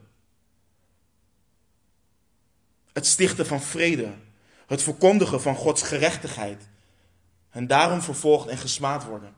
[2.93, 4.13] Het stichten van vrede.
[4.71, 6.67] Het verkondigen van Gods gerechtigheid.
[7.49, 9.33] En daarom vervolgd en gesmaad worden.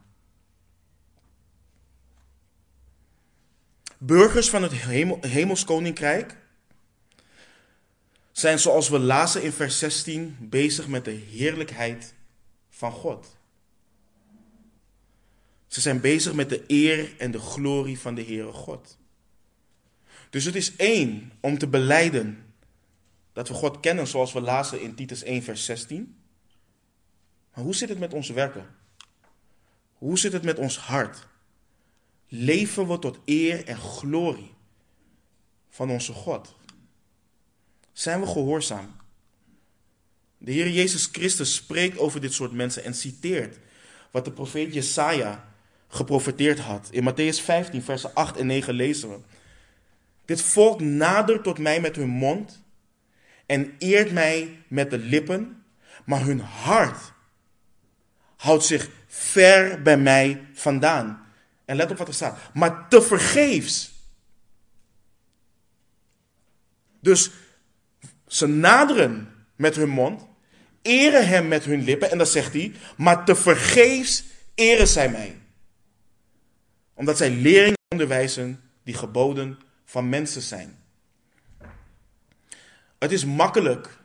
[3.98, 6.36] Burgers van het hemel, hemelskoninkrijk
[8.32, 12.14] zijn zoals we lazen in vers 16 bezig met de heerlijkheid
[12.70, 13.36] van God.
[15.66, 18.98] Ze zijn bezig met de eer en de glorie van de Heere God.
[20.30, 22.43] Dus het is één om te beleiden
[23.34, 26.16] dat we God kennen zoals we lazen in Titus 1 vers 16.
[27.54, 28.66] Maar hoe zit het met ons werken?
[29.92, 31.26] Hoe zit het met ons hart?
[32.28, 34.54] Leven we tot eer en glorie
[35.68, 36.54] van onze God?
[37.92, 38.96] Zijn we gehoorzaam?
[40.38, 43.58] De Heer Jezus Christus spreekt over dit soort mensen en citeert
[44.10, 45.52] wat de profeet Jesaja
[45.88, 46.88] geprofeteerd had.
[46.90, 49.18] In Matthäus 15, versen 8 en 9 lezen we.
[50.24, 52.63] Dit volk nadert tot mij met hun mond
[53.46, 55.64] en eert mij met de lippen,
[56.04, 57.12] maar hun hart
[58.36, 61.26] houdt zich ver bij mij vandaan.
[61.64, 62.38] En let op wat er staat.
[62.54, 63.92] Maar te vergeefs.
[67.00, 67.30] Dus
[68.26, 70.26] ze naderen met hun mond,
[70.82, 75.38] eren hem met hun lippen, en dan zegt hij, maar te vergeefs eren zij mij.
[76.94, 80.83] Omdat zij leringen onderwijzen die geboden van mensen zijn.
[83.04, 83.98] Het is makkelijk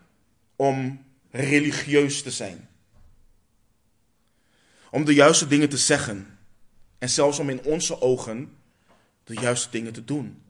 [0.56, 2.70] om religieus te zijn.
[4.92, 6.38] Om de juiste dingen te zeggen.
[6.98, 8.58] En zelfs om in onze ogen
[9.24, 10.42] de juiste dingen te doen.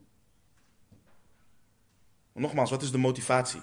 [2.33, 3.61] Nogmaals, wat is de motivatie?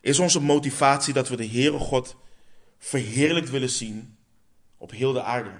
[0.00, 2.16] Is onze motivatie dat we de Heere God
[2.78, 4.16] verheerlijkt willen zien
[4.76, 5.52] op heel de aarde?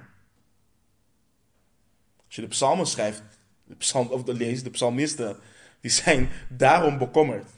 [2.27, 3.23] Als je de psalmen schrijft,
[3.65, 5.37] de psalm, of leest, de psalmisten,
[5.81, 7.57] die zijn daarom bekommerd.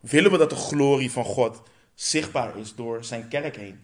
[0.00, 1.62] Willen we dat de glorie van God
[1.94, 3.80] zichtbaar is door zijn kerk heen?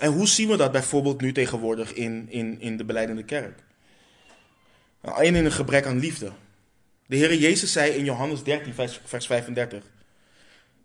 [0.00, 3.64] En hoe zien we dat bijvoorbeeld nu tegenwoordig in, in, in de beleidende kerk?
[5.02, 6.32] Nou, in een gebrek aan liefde.
[7.06, 9.84] De Heer Jezus zei in Johannes 13, vers, vers 35: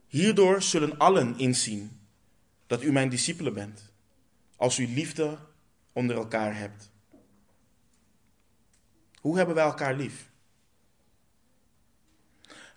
[0.07, 1.99] Hierdoor zullen allen inzien
[2.67, 3.91] dat u mijn discipelen bent,
[4.55, 5.37] als u liefde
[5.93, 6.89] onder elkaar hebt.
[9.19, 10.30] Hoe hebben wij elkaar lief?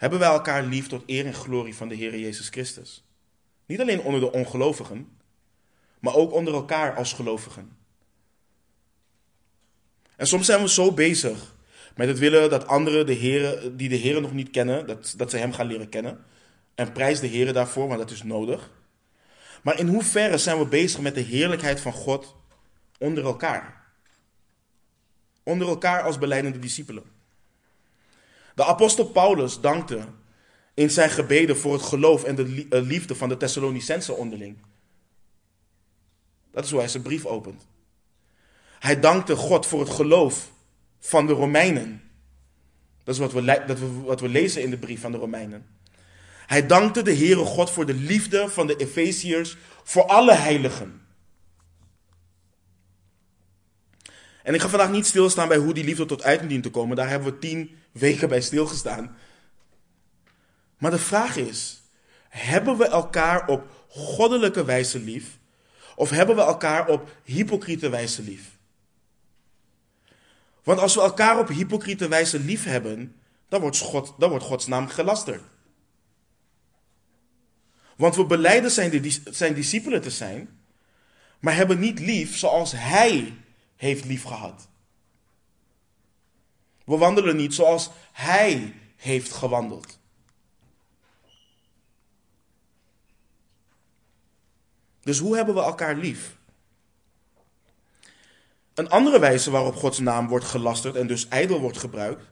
[0.04, 3.04] Hebben wij elkaar lief tot eer en glorie van de Heer Jezus Christus?
[3.66, 5.08] Niet alleen onder de ongelovigen,
[6.00, 7.76] maar ook onder elkaar als gelovigen.
[10.16, 11.54] En soms zijn we zo bezig
[11.96, 15.30] met het willen dat anderen de heren, die de Heer nog niet kennen, dat, dat
[15.30, 16.24] ze Hem gaan leren kennen.
[16.74, 18.70] En prijs de Heer daarvoor, want dat is nodig.
[19.62, 22.36] Maar in hoeverre zijn we bezig met de heerlijkheid van God
[22.98, 23.84] onder elkaar?
[25.42, 27.13] Onder elkaar als beleidende discipelen.
[28.54, 30.04] De apostel Paulus dankte
[30.74, 34.56] in zijn gebeden voor het geloof en de eh, liefde van de Thessalonicense onderling.
[36.50, 37.66] Dat is hoe hij zijn brief opent.
[38.78, 40.52] Hij dankte God voor het geloof
[40.98, 42.02] van de Romeinen.
[43.04, 45.66] Dat is wat we, dat we, wat we lezen in de brief van de Romeinen.
[46.46, 51.02] Hij dankte de Heere God voor de liefde van de Efeziërs voor alle heiligen.
[54.42, 56.96] En ik ga vandaag niet stilstaan bij hoe die liefde tot uiting dient te komen.
[56.96, 59.16] Daar hebben we tien weken bij stilgestaan.
[60.78, 61.82] Maar de vraag is:
[62.28, 65.38] hebben we elkaar op goddelijke wijze lief?
[65.96, 68.56] Of hebben we elkaar op hypocriete wijze lief?
[70.62, 73.16] Want als we elkaar op hypocriete wijze lief hebben,
[73.48, 75.42] dan wordt, God, dan wordt Gods naam gelasterd.
[77.96, 80.58] Want we beleiden zijn, zijn discipelen te zijn,
[81.38, 83.36] maar hebben niet lief zoals Hij
[83.76, 84.68] heeft lief gehad.
[86.84, 89.98] We wandelen niet zoals Hij heeft gewandeld.
[95.00, 96.36] Dus hoe hebben we elkaar lief?
[98.74, 102.24] Een andere wijze waarop Gods naam wordt gelasterd en dus ijdel wordt gebruikt,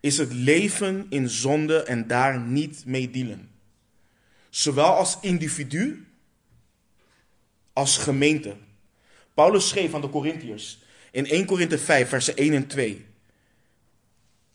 [0.00, 3.50] is het leven in zonde en daar niet mee dealen.
[4.50, 6.06] Zowel als individu
[7.72, 8.56] als gemeente.
[9.34, 13.06] Paulus schreef aan de Corinthiërs in 1 Korinthe 5, versen 1 en 2.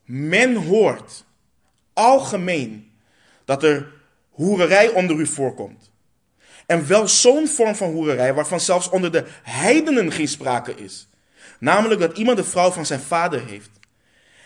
[0.08, 1.26] Men hoort
[1.94, 2.92] algemeen
[3.46, 3.92] dat er
[4.30, 5.92] hoererij onder u voorkomt.
[6.66, 11.08] En wel zo'n vorm van hoererij waarvan zelfs onder de heidenen geen sprake is.
[11.60, 13.70] Namelijk dat iemand de vrouw van zijn vader heeft.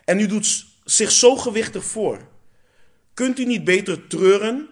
[0.05, 2.27] En u doet zich zo gewichtig voor.
[3.13, 4.69] Kunt u niet beter treuren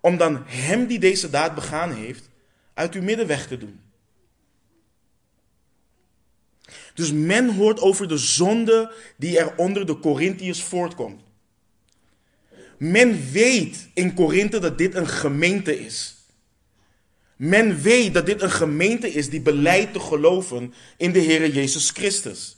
[0.00, 2.28] om dan hem die deze daad begaan heeft
[2.74, 3.81] uit uw midden weg te doen?
[6.94, 11.22] Dus men hoort over de zonde die er onder de Corinthiërs voortkomt.
[12.78, 16.16] Men weet in Korinthe dat dit een gemeente is.
[17.36, 21.90] Men weet dat dit een gemeente is die beleidt te geloven in de Heer Jezus
[21.90, 22.56] Christus.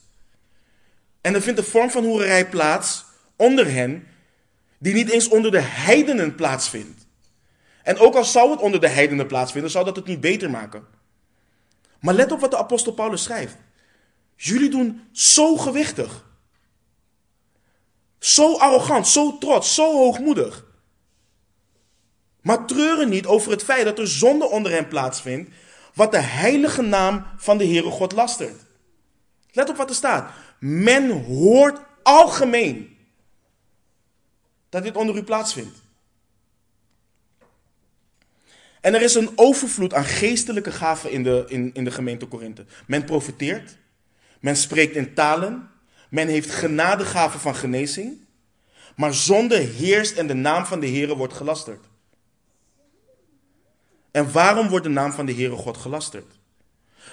[1.21, 3.05] En er vindt een vorm van hoererij plaats
[3.37, 4.07] onder hen,
[4.79, 7.07] die niet eens onder de heidenen plaatsvindt.
[7.83, 10.85] En ook al zou het onder de heidenen plaatsvinden, zou dat het niet beter maken.
[12.01, 13.57] Maar let op wat de apostel Paulus schrijft.
[14.37, 16.25] Jullie doen zo gewichtig.
[18.19, 20.65] Zo arrogant, zo trots, zo hoogmoedig.
[22.41, 25.51] Maar treuren niet over het feit dat er zonde onder hen plaatsvindt,
[25.95, 28.65] wat de heilige naam van de Heere God lastert.
[29.53, 30.33] Let op wat er staat.
[30.59, 32.97] Men hoort algemeen
[34.69, 35.83] dat dit onder u plaatsvindt.
[38.81, 42.65] En er is een overvloed aan geestelijke gaven in de, in, in de gemeente Korinthe.
[42.87, 43.77] Men profiteert,
[44.45, 45.71] men spreekt in talen,
[46.11, 48.19] men heeft genadegaven van genezing,
[48.97, 51.85] maar zonde heerst en de naam van de Heere wordt gelasterd.
[54.11, 56.39] En waarom wordt de naam van de Heere God gelasterd?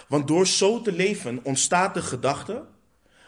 [0.08, 2.66] Want door zo te leven ontstaat de gedachte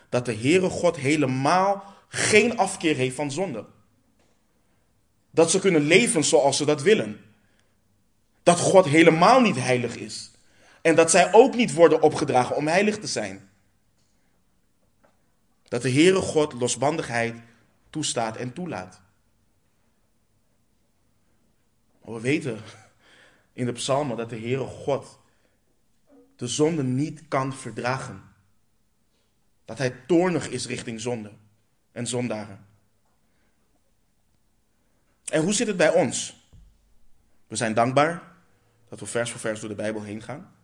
[0.10, 3.66] dat de Heere God helemaal geen afkeer heeft van zonde.
[5.32, 7.20] Dat ze kunnen leven zoals ze dat willen.
[8.44, 10.32] Dat God helemaal niet heilig is.
[10.82, 13.52] En dat zij ook niet worden opgedragen om heilig te zijn.
[15.74, 17.36] Dat de Heere God losbandigheid
[17.90, 19.02] toestaat en toelaat.
[22.02, 22.62] Maar we weten
[23.54, 25.20] in de psalmen dat de Heere God
[26.36, 28.24] de zonde niet kan verdragen.
[29.66, 31.32] Dat hij toornig is richting zonde
[31.92, 32.66] en zondaren.
[35.26, 36.48] En hoe zit het bij ons?
[37.48, 38.24] We zijn dankbaar
[38.90, 40.56] dat we vers voor vers door de Bijbel heen gaan.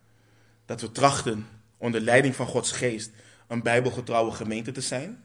[0.64, 1.46] Dat we trachten
[1.76, 3.10] onder leiding van Gods geest
[3.50, 5.24] een bijbelgetrouwe gemeente te zijn.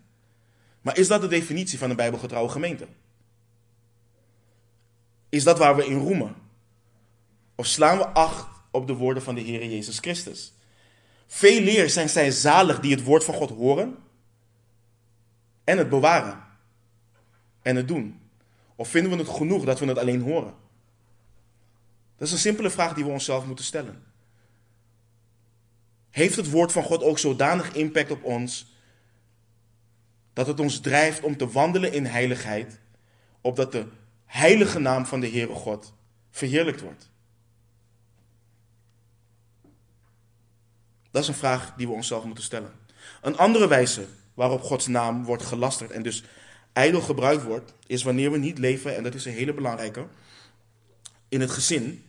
[0.82, 2.88] Maar is dat de definitie van een bijbelgetrouwe gemeente?
[5.30, 6.36] Is dat waar we in roemen?
[7.56, 10.54] Of slaan we acht op de woorden van de Heer Jezus Christus?
[11.28, 13.96] Veel leer zijn zij zalig die het woord van God horen
[15.64, 16.44] en het bewaren
[17.62, 18.20] en het doen.
[18.76, 20.54] Of vinden we het genoeg dat we het alleen horen?
[22.18, 24.04] Dat is een simpele vraag die we onszelf moeten stellen.
[26.16, 28.74] Heeft het woord van God ook zodanig impact op ons
[30.34, 32.80] dat het ons drijft om te wandelen in heiligheid,
[33.42, 33.86] opdat de
[34.26, 35.94] heilige naam van de Heere God
[36.30, 37.10] verheerlijkt wordt?
[41.12, 42.72] Dat is een vraag die we onszelf moeten stellen.
[43.22, 46.24] Een andere wijze waarop Gods naam wordt gelasterd en dus
[46.74, 50.08] ijdel gebruikt wordt, is wanneer we niet leven, en dat is een hele belangrijke,
[51.30, 52.06] in het gezin,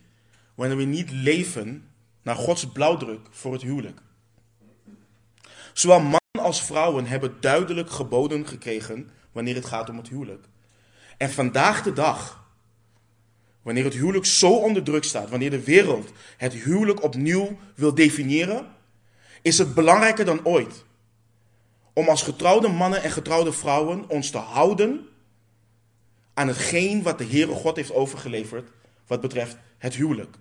[0.55, 1.91] wanneer we niet leven
[2.27, 4.01] naar Gods blauwdruk voor het huwelijk.
[5.73, 10.45] Zowel mannen als vrouwen hebben duidelijk geboden gekregen wanneer het gaat om het huwelijk.
[11.17, 12.45] En vandaag de dag,
[13.63, 18.67] wanneer het huwelijk zo onder druk staat, wanneer de wereld het huwelijk opnieuw wil definiëren,
[19.43, 20.85] is het belangrijker dan ooit
[21.93, 25.09] om als getrouwde mannen en getrouwde vrouwen ons te houden
[26.35, 28.71] aan hetgeen wat de Heere God heeft overgeleverd
[29.07, 30.37] wat betreft het huwelijk.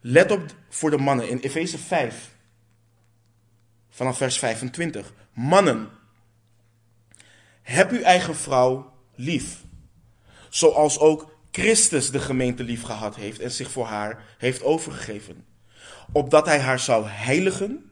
[0.00, 2.34] Let op voor de mannen in Efeze 5,
[3.90, 5.12] vanaf vers 25.
[5.32, 5.88] Mannen,
[7.62, 9.62] heb uw eigen vrouw lief,
[10.48, 15.44] zoals ook Christus de gemeente lief gehad heeft en zich voor haar heeft overgegeven,
[16.12, 17.90] opdat hij haar zou heiligen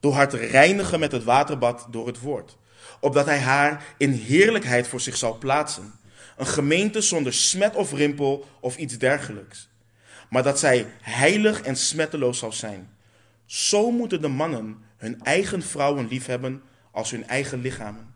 [0.00, 2.56] door haar te reinigen met het waterbad door het woord,
[3.00, 5.92] opdat hij haar in heerlijkheid voor zich zou plaatsen,
[6.36, 9.68] een gemeente zonder smet of rimpel of iets dergelijks,
[10.30, 12.90] maar dat zij heilig en smetteloos zou zijn.
[13.46, 18.14] Zo moeten de mannen hun eigen vrouwen liefhebben als hun eigen lichamen.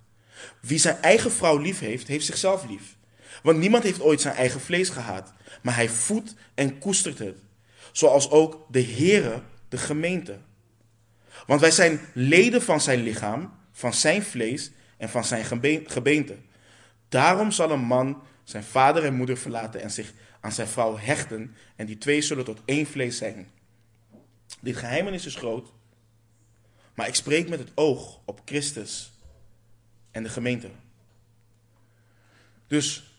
[0.61, 2.97] Wie zijn eigen vrouw lief heeft, heeft zichzelf lief.
[3.43, 5.33] Want niemand heeft ooit zijn eigen vlees gehaat,
[5.63, 7.37] maar hij voedt en koestert het.
[7.93, 10.39] Zoals ook de Heere de gemeente.
[11.47, 15.45] Want wij zijn leden van zijn lichaam, van zijn vlees en van zijn
[15.87, 16.37] gebeente.
[17.09, 21.55] Daarom zal een man zijn vader en moeder verlaten en zich aan zijn vrouw hechten.
[21.77, 23.51] En die twee zullen tot één vlees zijn.
[24.61, 25.73] Dit geheimenis is groot.
[26.95, 29.13] Maar ik spreek met het oog op Christus
[30.11, 30.71] en de gemeente.
[32.67, 33.13] Dus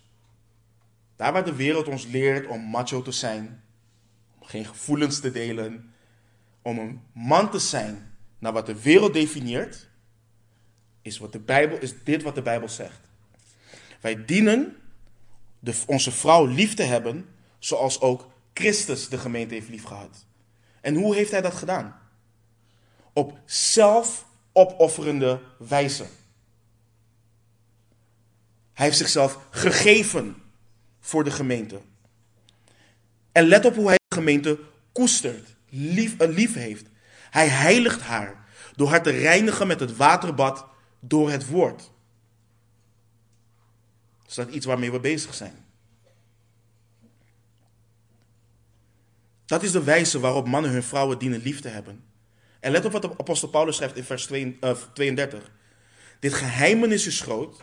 [1.16, 3.64] daar waar de wereld ons leert om macho te zijn,
[4.40, 5.94] om geen gevoelens te delen,
[6.62, 9.88] om een man te zijn naar wat de wereld definieert,
[11.02, 13.00] is, wat de Bijbel, is dit wat de Bijbel zegt.
[14.02, 14.78] Wij dienen
[15.60, 17.30] de, onze vrouw lief te hebben,
[17.60, 20.26] zoals ook Christus de gemeente heeft liefgehad.
[20.82, 22.00] En hoe heeft hij dat gedaan?
[23.14, 26.06] Op zelfopofferende wijze.
[28.74, 30.36] Hij heeft zichzelf gegeven
[31.00, 31.82] voor de gemeente.
[33.32, 34.60] En let op hoe hij de gemeente
[34.92, 36.86] koestert, lief, uh, lief heeft.
[37.30, 40.66] Hij heiligt haar door haar te reinigen met het waterbad
[41.00, 41.92] door het woord.
[44.30, 45.66] Is dat iets waarmee we bezig zijn?
[49.46, 52.04] Dat is de wijze waarop mannen hun vrouwen dienen lief te hebben.
[52.60, 54.26] En let op wat de apostel Paulus schrijft in vers
[54.94, 55.44] 32.
[55.44, 55.50] Eh,
[56.20, 57.62] Dit geheimenis is groot,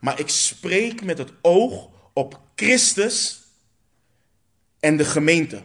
[0.00, 3.42] maar ik spreek met het oog op Christus
[4.80, 5.62] en de gemeente.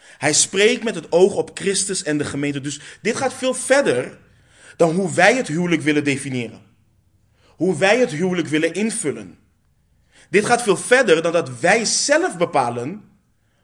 [0.00, 2.60] Hij spreekt met het oog op Christus en de gemeente.
[2.60, 4.18] Dus dit gaat veel verder
[4.76, 6.73] dan hoe wij het huwelijk willen definiëren.
[7.56, 9.38] Hoe wij het huwelijk willen invullen.
[10.30, 13.08] Dit gaat veel verder dan dat wij zelf bepalen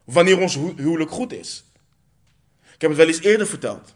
[0.04, 1.64] wanneer ons huwelijk goed is.
[2.74, 3.94] Ik heb het wel eens eerder verteld.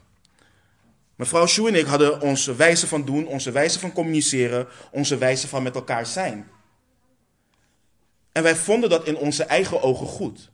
[1.15, 5.47] Mevrouw Sjoe en ik hadden onze wijze van doen, onze wijze van communiceren, onze wijze
[5.47, 6.49] van met elkaar zijn.
[8.31, 10.51] En wij vonden dat in onze eigen ogen goed.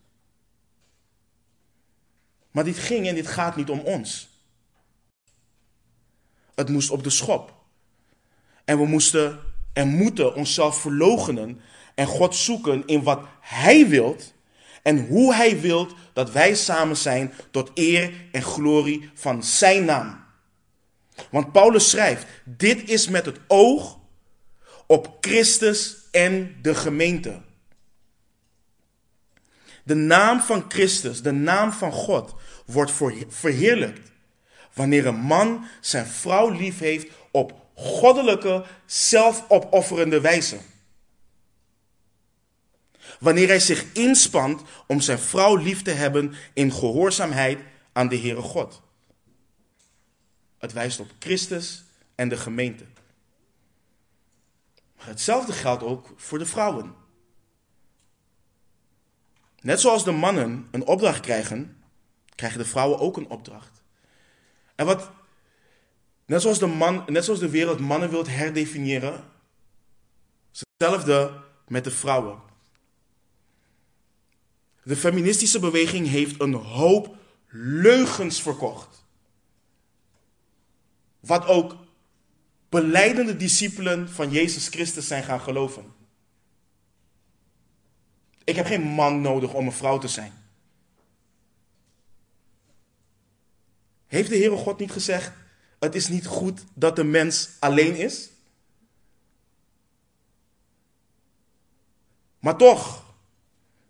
[2.51, 4.29] Maar dit ging en dit gaat niet om ons.
[6.55, 7.60] Het moest op de schop.
[8.65, 9.39] En we moesten
[9.73, 11.61] en moeten onszelf verloochenen
[11.95, 14.33] en God zoeken in wat Hij wilt
[14.83, 20.23] en hoe Hij wilt dat wij samen zijn tot eer en glorie van Zijn naam.
[21.29, 23.99] Want Paulus schrijft, dit is met het oog
[24.85, 27.41] op Christus en de gemeente.
[29.83, 32.35] De naam van Christus, de naam van God,
[32.65, 32.91] wordt
[33.27, 34.11] verheerlijkt
[34.73, 40.59] wanneer een man zijn vrouw lief heeft op goddelijke, zelfopofferende wijze.
[43.19, 47.59] Wanneer hij zich inspant om zijn vrouw lief te hebben in gehoorzaamheid
[47.93, 48.81] aan de Heere God.
[50.57, 51.83] Het wijst op Christus
[52.15, 52.85] en de gemeente.
[54.95, 56.95] Hetzelfde geldt ook voor de vrouwen.
[59.61, 61.83] Net zoals de mannen een opdracht krijgen,
[62.35, 63.81] krijgen de vrouwen ook een opdracht.
[64.75, 65.11] En wat,
[66.31, 69.23] net zoals de, man, net zoals de wereld mannen wilt herdefiniëren,
[70.51, 72.39] hetzelfde met de vrouwen.
[74.83, 77.15] De feministische beweging heeft een hoop
[77.47, 79.05] leugens verkocht.
[81.19, 81.75] Wat ook
[82.69, 85.93] beleidende discipelen van Jezus Christus zijn gaan geloven.
[88.43, 90.33] Ik heb geen man nodig om een vrouw te zijn.
[94.07, 95.40] Heeft de Heere God niet gezegd,
[95.81, 98.29] het is niet goed dat de mens alleen is?
[102.39, 103.13] Maar toch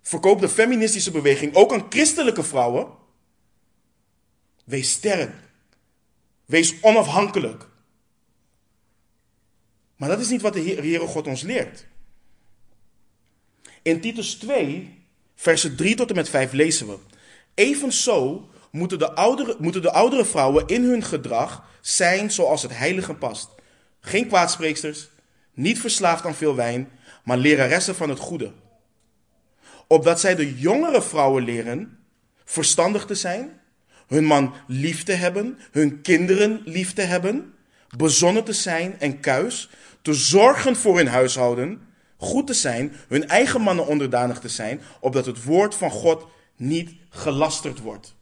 [0.02, 2.88] verkoopt de feministische beweging ook aan christelijke vrouwen.
[4.64, 5.34] Wees sterk.
[6.46, 7.68] Wees onafhankelijk.
[9.96, 11.86] Maar dat is niet wat de Heere God ons leert.
[13.82, 16.98] In Titus 2, versen 3 tot en met 5 lezen we.
[17.54, 23.14] Evenzo moeten de, oudere, moeten de oudere vrouwen in hun gedrag zijn zoals het heilige
[23.14, 23.50] past.
[24.00, 25.10] Geen kwaadspreeksters,
[25.54, 26.90] niet verslaafd aan veel wijn,
[27.24, 28.52] maar leraressen van het goede.
[29.88, 32.00] Opdat zij de jongere vrouwen leren
[32.46, 33.60] verstandig te zijn,
[34.08, 37.54] hun man lief te hebben, hun kinderen lief te hebben,
[37.98, 39.70] bezonnen te zijn en kuis,
[40.02, 41.82] te zorgen voor hun huishouden,
[42.18, 46.92] goed te zijn, hun eigen mannen onderdanig te zijn, opdat het woord van God niet
[47.10, 48.16] gelasterd wordt.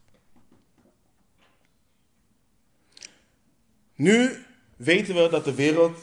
[4.00, 4.44] Nu
[4.76, 5.96] weten we dat de wereld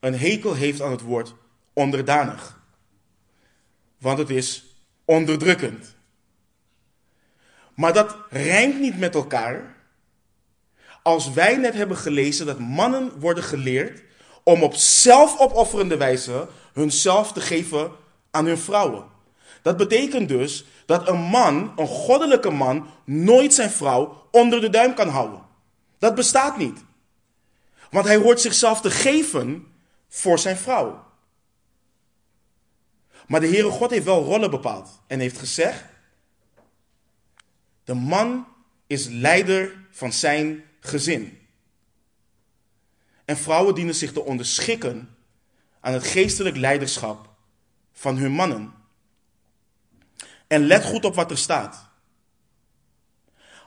[0.00, 1.34] een hekel heeft aan het woord
[1.72, 2.60] onderdanig.
[3.98, 4.64] Want het is
[5.04, 5.94] onderdrukkend.
[7.74, 9.76] Maar dat rijmt niet met elkaar.
[11.02, 14.02] Als wij net hebben gelezen dat mannen worden geleerd
[14.42, 17.90] om op zelfopofferende wijze hunzelf te geven
[18.30, 19.04] aan hun vrouwen.
[19.62, 24.94] Dat betekent dus dat een man, een goddelijke man, nooit zijn vrouw onder de duim
[24.94, 25.42] kan houden.
[25.98, 26.84] Dat bestaat niet.
[27.94, 29.66] Want hij hoort zichzelf te geven
[30.08, 31.12] voor zijn vrouw.
[33.26, 35.84] Maar de Heere God heeft wel rollen bepaald en heeft gezegd:
[37.84, 38.46] de man
[38.86, 41.38] is leider van zijn gezin.
[43.24, 45.16] En vrouwen dienen zich te onderschikken
[45.80, 47.28] aan het geestelijk leiderschap
[47.92, 48.74] van hun mannen.
[50.46, 51.88] En let goed op wat er staat.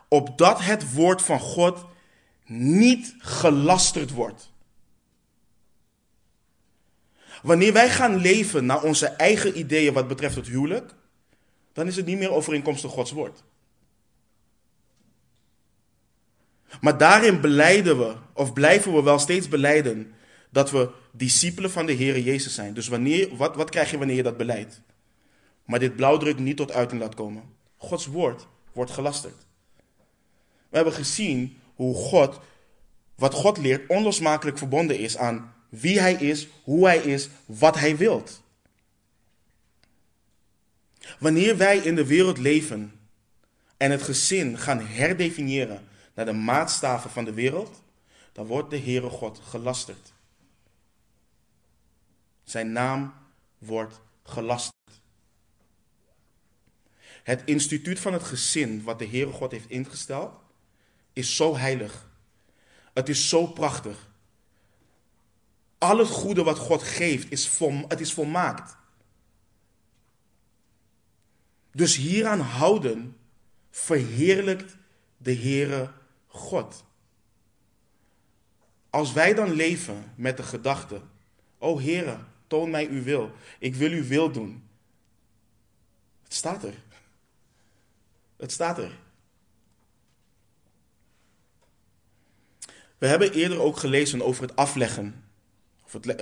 [0.08, 1.86] Opdat het woord van God
[2.48, 4.52] niet gelasterd wordt.
[7.42, 10.96] Wanneer wij gaan leven naar onze eigen ideeën wat betreft het huwelijk,
[11.74, 13.44] dan is het niet meer overeenkomstig Gods woord.
[16.82, 20.14] Maar daarin beleiden we, of blijven we wel steeds beleiden,
[20.50, 22.74] dat we discipelen van de Heer Jezus zijn.
[22.74, 24.82] Dus wanneer, wat, wat krijg je wanneer je dat beleidt?
[25.66, 27.44] Maar dit blauwdruk niet tot uiting laat komen.
[27.78, 29.46] Gods woord wordt gelasterd.
[30.70, 32.40] We hebben gezien hoe God,
[33.16, 37.98] wat God leert, onlosmakelijk verbonden is aan wie Hij is, hoe Hij is, wat Hij
[37.98, 38.42] wilt.
[41.20, 43.00] Wanneer wij in de wereld leven
[43.78, 47.84] en het gezin gaan herdefiniëren naar de maatstaven van de wereld,
[48.32, 50.14] dan wordt de Heere God gelasterd.
[52.44, 53.14] Zijn naam
[53.58, 54.76] wordt gelasterd.
[57.24, 60.32] Het instituut van het gezin wat de Heere God heeft ingesteld,
[61.18, 62.10] is zo heilig.
[62.94, 64.08] Het is zo prachtig.
[65.78, 68.76] Al het goede wat God geeft, is vol, het is volmaakt.
[71.72, 73.18] Dus hieraan houden
[73.70, 74.76] verheerlijkt
[75.18, 75.92] de Heere
[76.28, 76.84] God.
[78.90, 81.02] Als wij dan leven met de gedachte,
[81.58, 83.32] o Heere, toon mij uw wil.
[83.60, 84.68] Ik wil uw wil doen.
[86.24, 86.74] Het staat er.
[88.38, 89.06] Het staat er.
[92.98, 95.24] We hebben eerder ook gelezen over het afleggen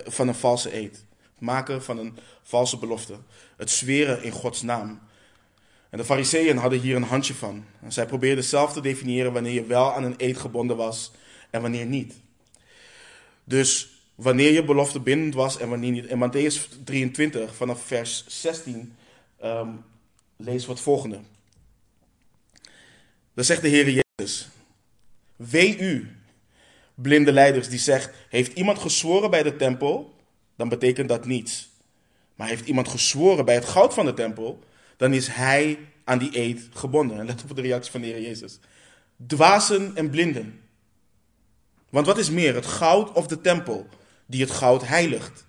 [0.06, 1.06] van een valse eed.
[1.20, 3.18] Het maken van een valse belofte.
[3.58, 5.00] Het zweren in Gods naam.
[5.90, 7.66] En de fariseeën hadden hier een handje van.
[7.88, 11.12] Zij probeerden zelf te definiëren wanneer je wel aan een eed gebonden was
[11.50, 12.14] en wanneer niet.
[13.44, 16.06] Dus wanneer je belofte bindend was en wanneer niet.
[16.06, 18.94] In Matthäus 23 vanaf vers 16 um,
[19.38, 19.70] ehm,
[20.36, 21.20] lees wat volgende.
[23.34, 24.48] Dan zegt de Heer Jezus:
[25.36, 26.16] Wee u,
[26.96, 30.16] blinde leiders, die zegt: Heeft iemand gezworen bij de tempel?
[30.56, 31.70] Dan betekent dat niets.
[32.36, 34.60] Maar heeft iemand gezworen bij het goud van de tempel?
[34.98, 37.20] Dan is hij aan die eed gebonden.
[37.20, 38.60] En let op de reactie van de Heer Jezus:
[39.28, 40.60] Dwazen en blinden.
[41.90, 43.88] Want wat is meer, het goud of de tempel
[44.26, 45.46] die het goud heiligt?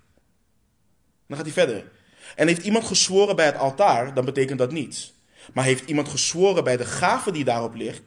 [1.26, 1.90] Dan gaat hij verder.
[2.36, 5.14] En heeft iemand gezworen bij het altaar, dan betekent dat niets.
[5.52, 8.02] Maar heeft iemand gezworen bij de gave die daarop ligt,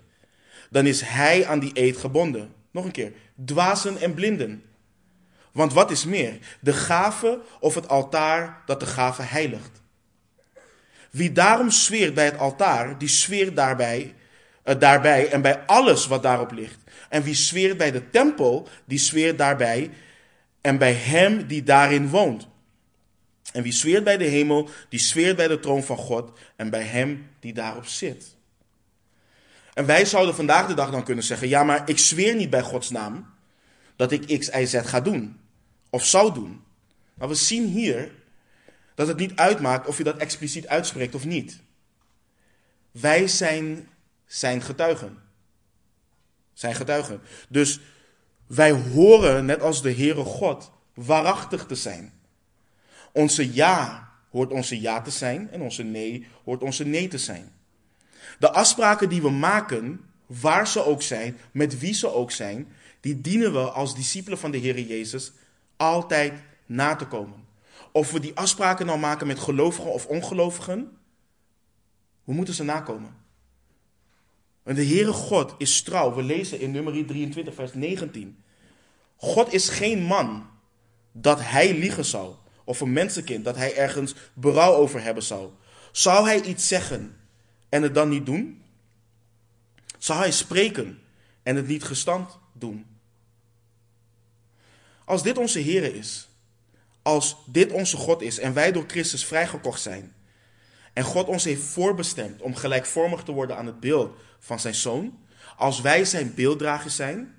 [0.70, 2.54] dan is hij aan die eed gebonden.
[2.72, 3.12] Nog een keer,
[3.46, 4.64] dwazen en blinden.
[5.52, 9.82] Want wat is meer, de gave of het altaar dat de gave heiligt?
[11.12, 14.14] Wie daarom zweert bij het altaar, die zweert daarbij,
[14.66, 16.78] uh, daarbij en bij alles wat daarop ligt.
[17.10, 19.92] En wie zweert bij de tempel, die zweert daarbij
[20.62, 22.48] en bij hem die daarin woont.
[23.54, 26.84] En wie zweert bij de hemel, die zweert bij de troon van God en bij
[26.84, 28.38] hem die daarop zit.
[29.80, 32.62] En wij zouden vandaag de dag dan kunnen zeggen: ja, maar ik zweer niet bij
[32.62, 33.34] Gods naam
[33.96, 35.40] dat ik X, Y, Z ga doen.
[35.90, 36.64] Of zou doen.
[37.14, 38.12] Maar we zien hier
[38.96, 41.60] dat het niet uitmaakt of je dat expliciet uitspreekt of niet.
[42.92, 43.88] Wij zijn
[44.26, 45.18] zijn getuigen.
[46.54, 47.22] Zijn getuigen.
[47.50, 47.80] Dus
[48.48, 52.14] wij horen, net als de Heere God, waarachtig te zijn.
[53.12, 57.58] Onze ja hoort onze ja te zijn en onze nee hoort onze nee te zijn.
[58.40, 62.68] De afspraken die we maken waar ze ook zijn, met wie ze ook zijn,
[63.00, 65.32] die dienen we als discipelen van de Heer Jezus
[65.78, 66.34] altijd
[66.66, 67.48] na te komen.
[67.92, 70.98] Of we die afspraken nou maken met gelovigen of ongelovigen,
[72.24, 73.16] we moeten ze nakomen.
[74.64, 76.14] En de Heere God is trouw.
[76.16, 78.44] We lezen in nummer 23, vers 19.
[79.16, 80.50] God is geen man
[81.12, 82.34] dat hij liegen zou.
[82.64, 85.50] Of een mensenkind dat hij ergens berouw over hebben zou.
[85.92, 87.19] Zou hij iets zeggen
[87.70, 88.64] en het dan niet doen?
[89.98, 91.02] Zou hij spreken
[91.44, 92.86] en het niet gestand doen?
[95.06, 96.30] Als dit onze Heer is,
[97.02, 100.14] als dit onze God is en wij door Christus vrijgekocht zijn,
[100.94, 105.20] en God ons heeft voorbestemd om gelijkvormig te worden aan het beeld van zijn Zoon,
[105.58, 107.36] als wij zijn beelddragers zijn,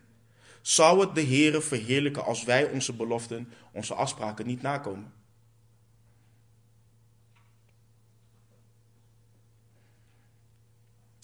[0.63, 5.13] zou het de Heere verheerlijken als wij onze beloften, onze afspraken niet nakomen.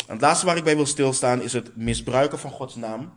[0.06, 3.12] En het laatste waar ik bij wil stilstaan is het misbruiken van Gods naam.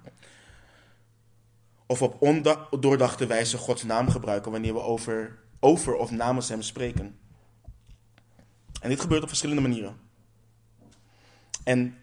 [1.86, 7.20] Of op ondoordachte wijze Gods naam gebruiken wanneer we over, over of namens Hem spreken.
[8.82, 9.98] En dit gebeurt op verschillende manieren.
[11.64, 11.98] En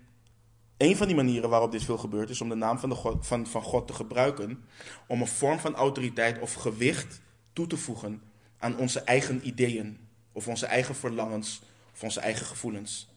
[0.76, 3.46] een van die manieren waarop dit veel gebeurt is om de naam van, de van,
[3.46, 4.64] van God te gebruiken
[5.06, 7.20] om een vorm van autoriteit of gewicht
[7.52, 8.22] toe te voegen
[8.58, 9.98] aan onze eigen ideeën
[10.32, 11.62] of onze eigen verlangens
[11.94, 13.15] of onze eigen gevoelens.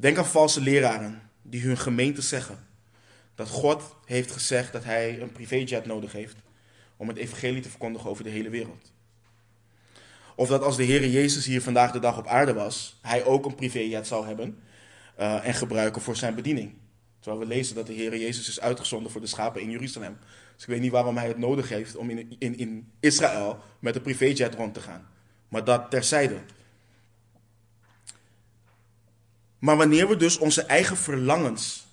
[0.00, 2.66] Denk aan valse leraren die hun gemeente zeggen
[3.34, 6.36] dat God heeft gezegd dat hij een privéjet nodig heeft
[6.96, 8.92] om het evangelie te verkondigen over de hele wereld.
[10.36, 13.44] Of dat als de Heer Jezus hier vandaag de dag op aarde was, hij ook
[13.44, 14.58] een privéjet zou hebben
[15.18, 16.72] uh, en gebruiken voor zijn bediening.
[17.18, 20.18] Terwijl we lezen dat de Heer Jezus is uitgezonden voor de schapen in Jeruzalem.
[20.54, 23.96] Dus ik weet niet waarom hij het nodig heeft om in, in, in Israël met
[23.96, 25.08] een privéjet rond te gaan.
[25.48, 26.40] Maar dat terzijde.
[29.60, 31.86] Maar wanneer we dus onze eigen verlangens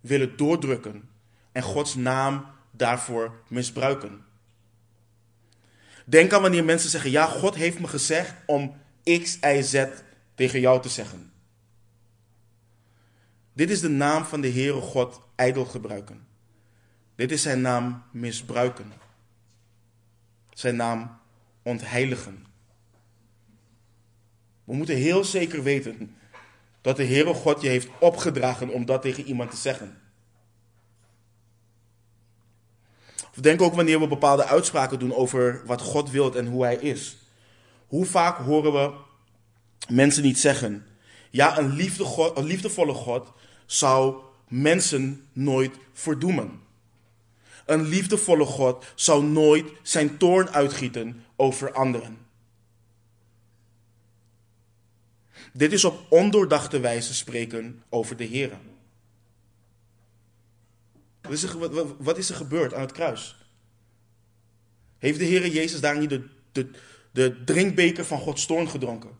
[0.00, 1.08] willen doordrukken
[1.52, 4.24] en Gods naam daarvoor misbruiken.
[6.04, 9.86] Denk aan wanneer mensen zeggen: Ja, God heeft me gezegd om X, Y, Z
[10.34, 11.32] tegen jou te zeggen.
[13.52, 16.26] Dit is de naam van de Heere God ijdel gebruiken.
[17.14, 18.92] Dit is zijn naam misbruiken.
[20.50, 21.18] Zijn naam
[21.62, 22.46] ontheiligen.
[24.64, 26.16] We moeten heel zeker weten
[26.84, 29.98] dat de Heere God je heeft opgedragen om dat tegen iemand te zeggen.
[33.30, 36.76] Of denk ook wanneer we bepaalde uitspraken doen over wat God wil en hoe Hij
[36.76, 37.16] is.
[37.86, 38.92] Hoe vaak horen we
[39.88, 40.86] mensen niet zeggen:
[41.30, 43.32] Ja, een, God, een liefdevolle God
[43.66, 46.60] zou mensen nooit verdoemen.
[47.66, 52.23] Een liefdevolle God zou nooit zijn toorn uitgieten over anderen.
[55.56, 58.58] Dit is op ondoordachte wijze spreken over de Heer.
[61.98, 63.36] Wat is, er, gebeurd aan het kruis?
[64.98, 66.70] Heeft de Heer Jezus daar niet de, de,
[67.10, 69.10] de drinkbeker van Gods toorn gedronken?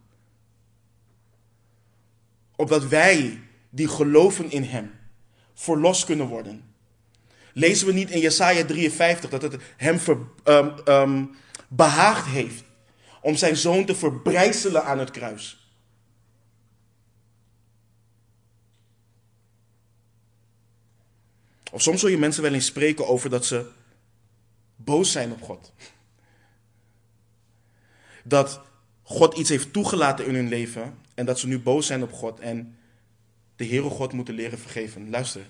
[2.57, 4.91] Opdat wij die geloven in Hem
[5.55, 6.75] verlost kunnen worden.
[7.53, 11.37] Lezen we niet in Jesaja 53 dat het Hem ver, um, um,
[11.69, 12.65] behaagd heeft
[13.21, 15.64] om zijn zoon te verbrijzelen aan het kruis?
[21.75, 23.71] Of soms zul je mensen wel eens spreken over dat ze
[24.77, 25.73] boos zijn op God.
[28.25, 28.61] Dat
[29.03, 32.41] God iets heeft toegelaten in hun leven en dat ze nu boos zijn op God
[32.41, 32.79] en
[33.57, 35.11] de Heere God moeten leren vergeven.
[35.11, 35.47] Luister.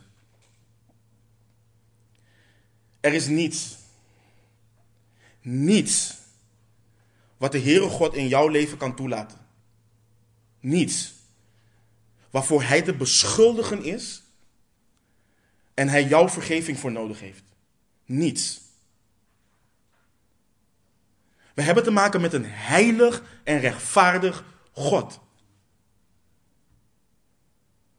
[3.01, 3.77] Er is niets,
[5.41, 6.17] niets
[7.37, 9.39] wat de Heere God in jouw leven kan toelaten.
[10.61, 11.13] Niets
[12.31, 14.24] waarvoor Hij te beschuldigen is
[15.75, 17.43] en hij jouw vergeving voor nodig heeft.
[18.05, 18.61] Niets.
[21.55, 25.21] We hebben te maken met een heilig en rechtvaardig God.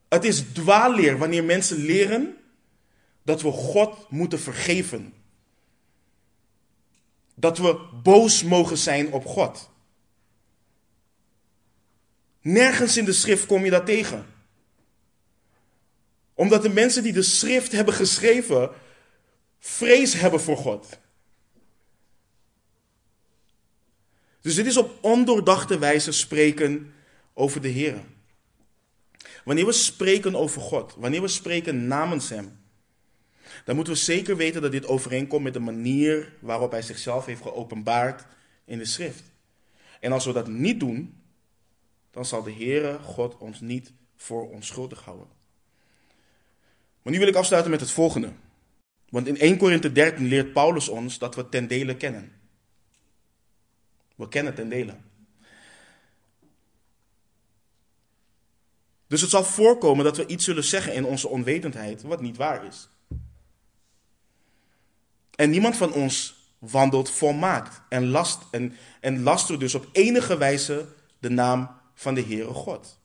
[0.08, 2.38] Het is dwaalleer wanneer mensen leren
[3.24, 5.14] dat we God moeten vergeven.
[7.36, 9.70] Dat we boos mogen zijn op God.
[12.42, 14.35] Nergens in de schrift kom je dat tegen
[16.36, 18.72] omdat de mensen die de schrift hebben geschreven,
[19.60, 21.00] vrees hebben voor God.
[24.42, 26.94] Dus dit is op ondoordachte wijze spreken
[27.34, 28.04] over de Heer.
[29.44, 32.60] Wanneer we spreken over God, wanneer we spreken namens Hem,
[33.66, 37.42] dan moeten we zeker weten dat dit overeenkomt met de manier waarop Hij zichzelf heeft
[37.42, 38.26] geopenbaard
[38.66, 39.24] in de schrift.
[40.00, 41.22] En als we dat niet doen,
[42.12, 45.35] dan zal de Heere God ons niet voor onschuldig houden.
[47.06, 48.32] Maar nu wil ik afsluiten met het volgende.
[49.10, 52.32] Want in 1 Korinthe 13 leert Paulus ons dat we ten dele kennen.
[54.16, 54.96] We kennen ten dele.
[59.08, 62.66] Dus het zal voorkomen dat we iets zullen zeggen in onze onwetendheid wat niet waar
[62.66, 62.90] is.
[65.36, 70.88] En niemand van ons wandelt volmaakt en, last, en, en lastert dus op enige wijze
[71.20, 73.00] de naam van de Heere God.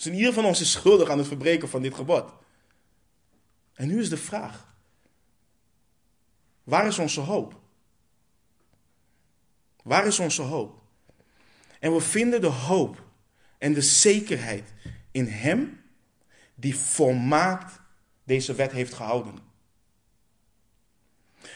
[0.00, 2.32] Dus ieder van ons is schuldig aan het verbreken van dit gebod.
[3.74, 4.74] En nu is de vraag:
[6.64, 7.60] waar is onze hoop?
[9.82, 10.82] Waar is onze hoop?
[11.80, 13.04] En we vinden de hoop
[13.58, 14.72] en de zekerheid
[15.10, 15.82] in Hem
[16.54, 17.80] die volmaakt
[18.24, 19.38] deze wet heeft gehouden.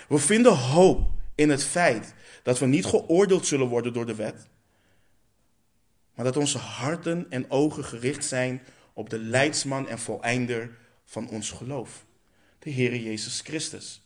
[0.08, 4.48] We vinden hoop in het feit dat we niet geoordeeld zullen worden door de wet,
[6.14, 8.62] maar dat onze harten en ogen gericht zijn
[8.92, 12.04] op de leidsman en voleinder van ons geloof,
[12.58, 14.02] de Heere Jezus Christus.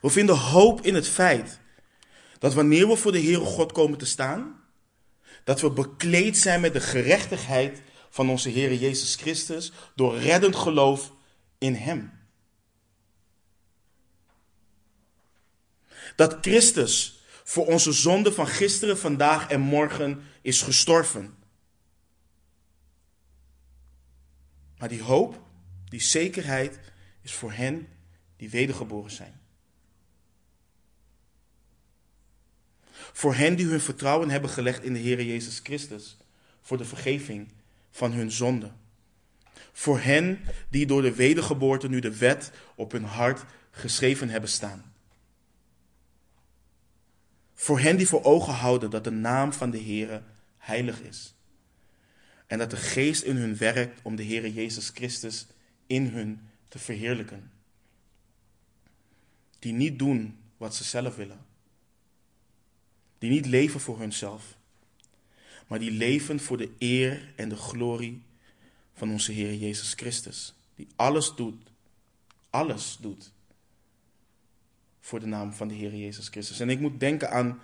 [0.00, 1.60] We vinden hoop in het feit
[2.38, 4.60] dat wanneer we voor de Heere God komen te staan,
[5.44, 11.12] dat we bekleed zijn met de gerechtigheid van onze Heere Jezus Christus door reddend geloof
[11.58, 12.18] in Hem.
[16.16, 21.34] Dat Christus voor onze zonde van gisteren, vandaag en morgen is gestorven.
[24.78, 25.42] Maar die hoop,
[25.84, 26.78] die zekerheid
[27.22, 27.88] is voor hen
[28.36, 29.40] die wedergeboren zijn.
[33.12, 36.16] Voor hen die hun vertrouwen hebben gelegd in de Heer Jezus Christus.
[36.62, 37.52] Voor de vergeving
[37.90, 38.70] van hun zonde.
[39.72, 44.89] Voor hen die door de wedergeboorte nu de wet op hun hart geschreven hebben staan.
[47.60, 50.22] Voor hen die voor ogen houden dat de naam van de Heer
[50.56, 51.34] heilig is.
[52.46, 55.46] En dat de geest in hun werkt om de Heer Jezus Christus
[55.86, 57.50] in hun te verheerlijken.
[59.58, 61.48] Die niet doen wat ze zelf willen
[63.20, 64.56] die niet leven voor hunzelf,
[65.66, 68.22] maar die leven voor de eer en de glorie
[68.94, 70.54] van onze Heer Jezus Christus.
[70.74, 71.62] Die alles doet,
[72.50, 73.32] alles doet
[75.00, 76.60] voor de naam van de Heer Jezus Christus.
[76.60, 77.60] En ik moet denken aan,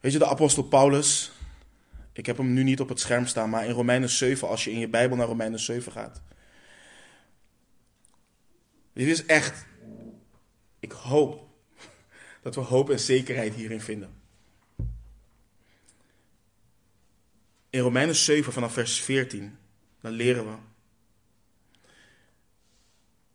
[0.00, 1.32] weet je, de apostel Paulus.
[2.12, 4.70] Ik heb hem nu niet op het scherm staan, maar in Romeinen 7, als je
[4.70, 6.22] in je Bijbel naar Romeinen 7 gaat.
[8.92, 9.66] Dit is echt,
[10.80, 11.48] ik hoop
[12.42, 14.18] dat we hoop en zekerheid hierin vinden.
[17.70, 19.58] In Romeinen 7 vanaf vers 14,
[20.00, 20.56] dan leren we.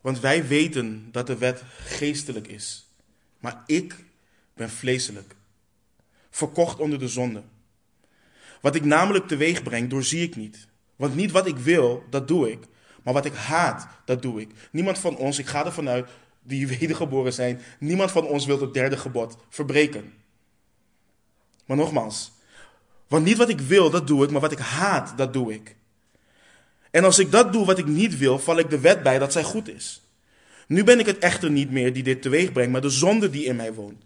[0.01, 2.84] Want wij weten dat de wet geestelijk is,
[3.45, 3.95] maar ik
[4.53, 5.35] ben vleeselijk,
[6.29, 7.43] verkocht onder de zonde.
[8.61, 10.67] Wat ik namelijk teweeg breng, doorzie ik niet.
[10.95, 12.63] Want niet wat ik wil, dat doe ik,
[13.03, 14.49] maar wat ik haat, dat doe ik.
[14.71, 16.09] Niemand van ons, ik ga ervan uit,
[16.41, 20.13] die wedergeboren zijn, niemand van ons wil het derde gebod verbreken.
[21.65, 22.31] Maar nogmaals,
[23.07, 25.75] want niet wat ik wil, dat doe ik, maar wat ik haat, dat doe ik.
[26.91, 29.31] En als ik dat doe wat ik niet wil, val ik de wet bij dat
[29.31, 30.04] zij goed is.
[30.67, 33.45] Nu ben ik het echter niet meer die dit teweeg brengt, maar de zonde die
[33.45, 34.03] in mij woont.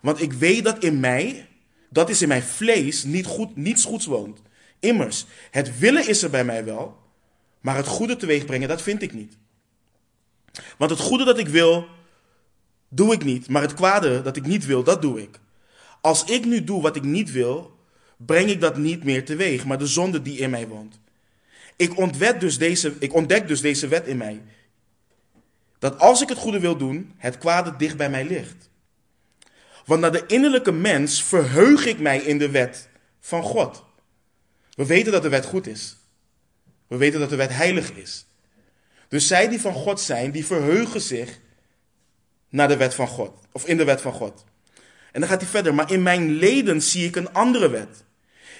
[0.00, 1.48] Want ik weet dat in mij,
[1.90, 4.42] dat is in mijn vlees, niet goed, niets goeds woont.
[4.80, 6.96] Immers, het willen is er bij mij wel,
[7.60, 9.36] maar het goede teweeg brengen, dat vind ik niet.
[10.78, 11.86] Want het goede dat ik wil,
[12.88, 15.40] doe ik niet, maar het kwade dat ik niet wil, dat doe ik.
[16.00, 17.76] Als ik nu doe wat ik niet wil,
[18.16, 21.00] breng ik dat niet meer teweeg, maar de zonde die in mij woont.
[21.76, 24.42] Ik, ontwet dus deze, ik ontdek dus deze wet in mij.
[25.82, 28.70] Dat als ik het goede wil doen, het kwade dicht bij mij ligt.
[29.84, 32.88] Want naar de innerlijke mens verheug ik mij in de wet
[33.20, 33.84] van God.
[34.74, 35.96] We weten dat de wet goed is.
[36.86, 38.26] We weten dat de wet heilig is.
[39.08, 41.38] Dus zij die van God zijn, die verheugen zich
[42.48, 43.40] naar de wet van God.
[43.52, 44.44] Of in de wet van God.
[45.12, 45.74] En dan gaat hij verder.
[45.74, 48.04] Maar in mijn leden zie ik een andere wet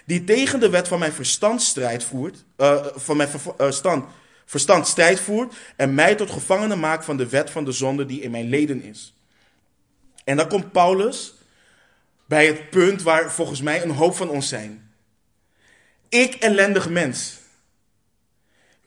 [0.05, 4.05] die tegen de wet van mijn verstand strijd voert, uh, van mijn verstand,
[4.53, 8.21] verstand strijd voert en mij tot gevangene maakt van de wet van de zonde die
[8.21, 9.15] in mijn leden is.
[10.25, 11.35] En dan komt Paulus
[12.27, 14.93] bij het punt waar volgens mij een hoop van ons zijn.
[16.09, 17.39] Ik ellendig mens.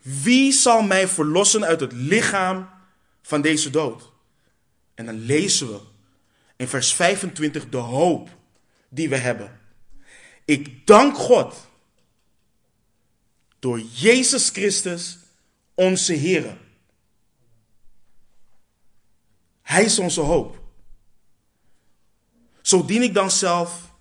[0.01, 2.69] Wie zal mij verlossen uit het lichaam
[3.21, 4.11] van deze dood?
[4.95, 5.79] En dan lezen we
[6.55, 8.29] in vers 25 de hoop
[8.89, 9.59] die we hebben.
[10.45, 11.67] Ik dank God
[13.59, 15.17] door Jezus Christus,
[15.75, 16.57] onze Heer.
[19.61, 20.63] Hij is onze hoop.
[22.61, 23.93] Zo dien ik dan zelf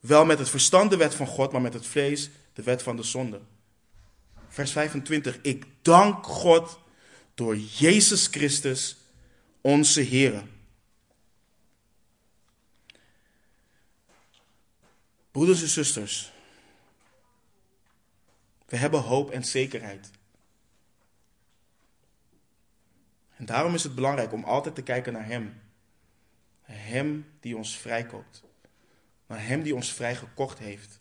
[0.00, 2.96] wel met het verstand de wet van God, maar met het vlees de wet van
[2.96, 3.40] de zonde.
[4.48, 5.38] Vers 25.
[5.42, 6.78] Ik dank God
[7.34, 8.96] door Jezus Christus,
[9.60, 10.42] onze Heer.
[15.30, 16.32] Broeders en zusters,
[18.66, 20.10] we hebben hoop en zekerheid.
[23.36, 25.60] En daarom is het belangrijk om altijd te kijken naar Hem.
[26.62, 28.42] Hem die ons vrijkoopt.
[29.26, 31.00] Naar Hem die ons vrijgekocht heeft.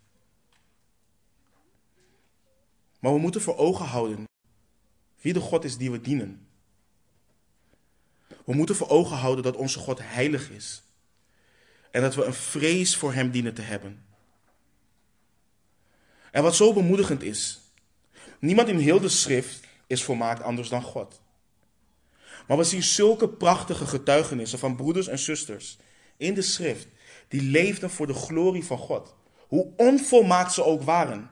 [3.00, 4.24] Maar we moeten voor ogen houden
[5.22, 6.48] wie de God is die we dienen.
[8.46, 10.84] We moeten voor ogen houden dat onze God heilig is.
[11.92, 14.06] En dat we een vrees voor Hem dienen te hebben.
[16.32, 17.62] En wat zo bemoedigend is,
[18.40, 21.22] niemand in heel de schrift is volmaakt anders dan God.
[22.48, 25.78] Maar we zien zulke prachtige getuigenissen van broeders en zusters
[26.18, 26.88] in de schrift,
[27.28, 29.16] die leefden voor de glorie van God.
[29.48, 31.30] Hoe onvolmaakt ze ook waren.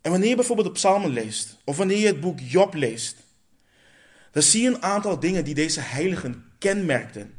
[0.00, 3.16] En wanneer je bijvoorbeeld de psalmen leest, of wanneer je het boek Job leest,
[4.30, 7.34] dan zie je een aantal dingen die deze heiligen kenmerkten.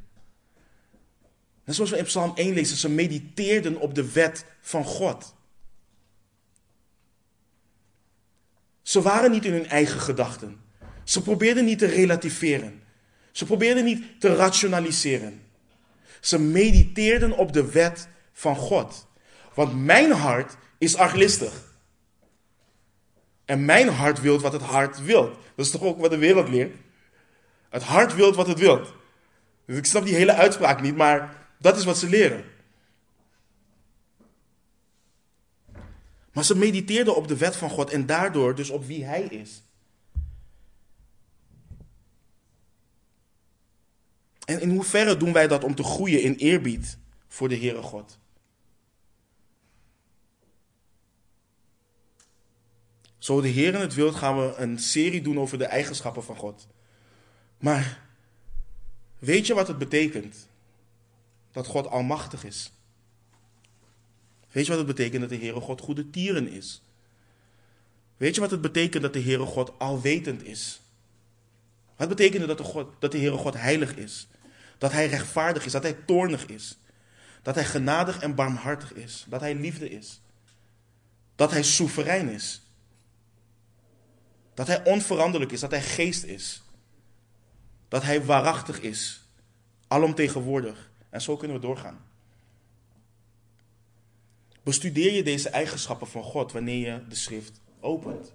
[1.63, 5.33] Net zoals we in Psalm 1 lezen, ze mediteerden op de wet van God.
[8.81, 10.64] Ze waren niet in hun eigen gedachten.
[11.05, 12.81] Ze probeerden niet te relativeren.
[13.31, 15.41] Ze probeerden niet te rationaliseren.
[16.21, 19.07] Ze mediteerden op de wet van God.
[19.53, 21.73] Want mijn hart is arglistig.
[23.45, 25.23] En mijn hart wil wat het hart wil.
[25.55, 26.75] Dat is toch ook wat de wereld leert?
[27.69, 28.87] Het hart wil wat het wil.
[29.65, 32.43] Dus ik snap die hele uitspraak niet, maar dat is wat ze leren.
[36.31, 39.63] Maar ze mediteerden op de wet van God en daardoor dus op wie Hij is.
[44.45, 48.17] En in hoeverre doen wij dat om te groeien in eerbied voor de Heere God?
[53.17, 56.35] Zo de Heer in het wilt gaan we een serie doen over de eigenschappen van
[56.35, 56.67] God.
[57.57, 58.01] Maar
[59.19, 60.47] weet je wat het betekent?
[61.51, 62.71] Dat God almachtig is.
[64.51, 66.81] Weet je wat het betekent dat de Heere God goede tieren is?
[68.17, 70.81] Weet je wat het betekent dat de Heere God alwetend is?
[71.95, 74.27] Wat betekent dat de, God, dat de Heere God heilig is?
[74.77, 76.77] Dat Hij rechtvaardig is, dat Hij toornig is.
[77.41, 79.25] Dat Hij genadig en barmhartig is.
[79.27, 80.21] Dat Hij liefde is.
[81.35, 82.61] Dat Hij soeverein is.
[84.53, 86.63] Dat Hij onveranderlijk is, dat Hij geest is.
[87.87, 89.23] Dat Hij waarachtig is.
[89.87, 90.91] Alomtegenwoordig.
[91.09, 92.05] En zo kunnen we doorgaan.
[94.63, 98.33] Bestudeer je deze eigenschappen van God wanneer je de schrift opent.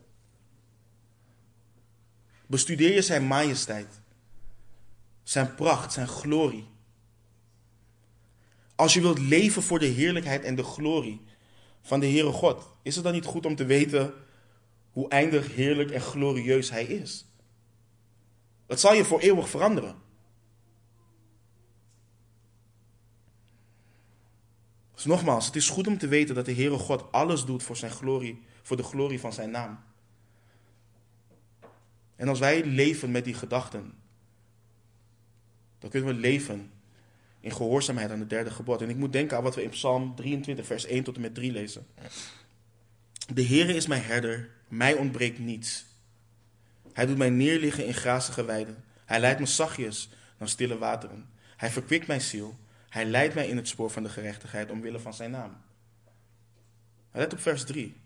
[2.47, 4.01] Bestudeer je zijn majesteit,
[5.31, 6.69] zijn pracht, zijn glorie.
[8.75, 11.21] Als je wilt leven voor de heerlijkheid en de glorie
[11.81, 14.15] van de Heere God, is het dan niet goed om te weten
[14.91, 17.27] hoe eindig heerlijk en glorieus Hij is?
[18.67, 19.97] Dat zal je voor eeuwig veranderen.
[24.95, 27.77] Dus nogmaals, het is goed om te weten dat de Heere God alles doet voor,
[27.77, 29.79] zijn glorie, voor de glorie van zijn naam.
[32.17, 34.00] En als wij leven met die gedachten,
[35.81, 36.71] dan kunnen we leven
[37.41, 38.83] in gehoorzaamheid aan het derde gebod.
[38.83, 41.35] En ik moet denken aan wat we in Psalm 23, vers 1 tot en met
[41.35, 41.87] 3 lezen.
[43.33, 45.85] De Heere is mijn herder, mij ontbreekt niets.
[46.93, 48.85] Hij doet mij neerliggen in grazige weiden.
[49.05, 50.09] Hij leidt me zachtjes
[50.39, 51.29] naar stille wateren.
[51.57, 52.59] Hij verkwikt mijn ziel.
[52.89, 55.57] Hij leidt mij in het spoor van de gerechtigheid omwille van zijn naam.
[57.13, 57.97] Let op vers 3.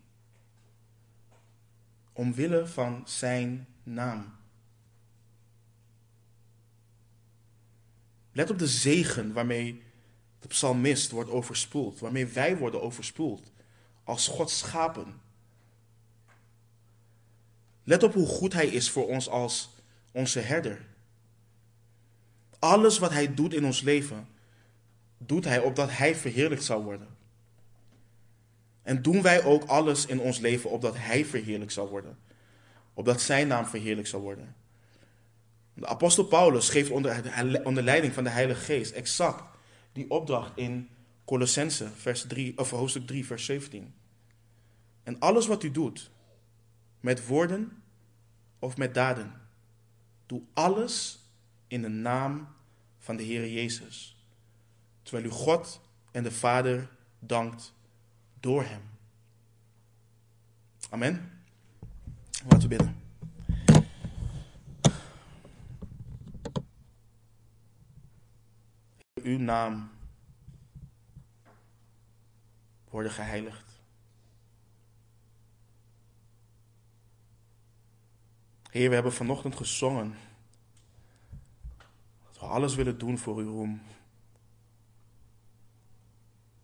[2.12, 4.34] Omwille van zijn naam.
[8.34, 9.82] Let op de zegen waarmee
[10.40, 13.52] de psalmist wordt overspoeld, waarmee wij worden overspoeld
[14.04, 15.20] als Gods schapen.
[17.84, 19.70] Let op hoe goed Hij is voor ons als
[20.12, 20.80] onze herder.
[22.58, 24.28] Alles wat Hij doet in ons leven,
[25.18, 27.08] doet Hij opdat Hij verheerlijkt zal worden.
[28.82, 32.18] En doen wij ook alles in ons leven opdat Hij verheerlijkt zal worden.
[32.94, 34.54] Opdat Zijn naam verheerlijkt zal worden.
[35.74, 39.44] De apostel Paulus geeft onder, onder leiding van de Heilige Geest exact
[39.92, 40.88] die opdracht in
[41.24, 43.94] Colossense vers 3, of hoofdstuk 3, vers 17.
[45.02, 46.10] En alles wat u doet,
[47.00, 47.82] met woorden
[48.58, 49.32] of met daden,
[50.26, 51.18] doe alles
[51.66, 52.48] in de naam
[52.98, 54.14] van de Heer Jezus
[55.04, 57.72] terwijl u God en de Vader dankt
[58.40, 58.82] door Hem.
[60.90, 61.30] Amen.
[62.42, 63.03] Laten we bidden.
[69.24, 69.90] uw naam
[72.88, 73.80] worden geheiligd.
[78.70, 80.14] Heer, we hebben vanochtend gezongen
[82.24, 83.82] dat we alles willen doen voor uw roem.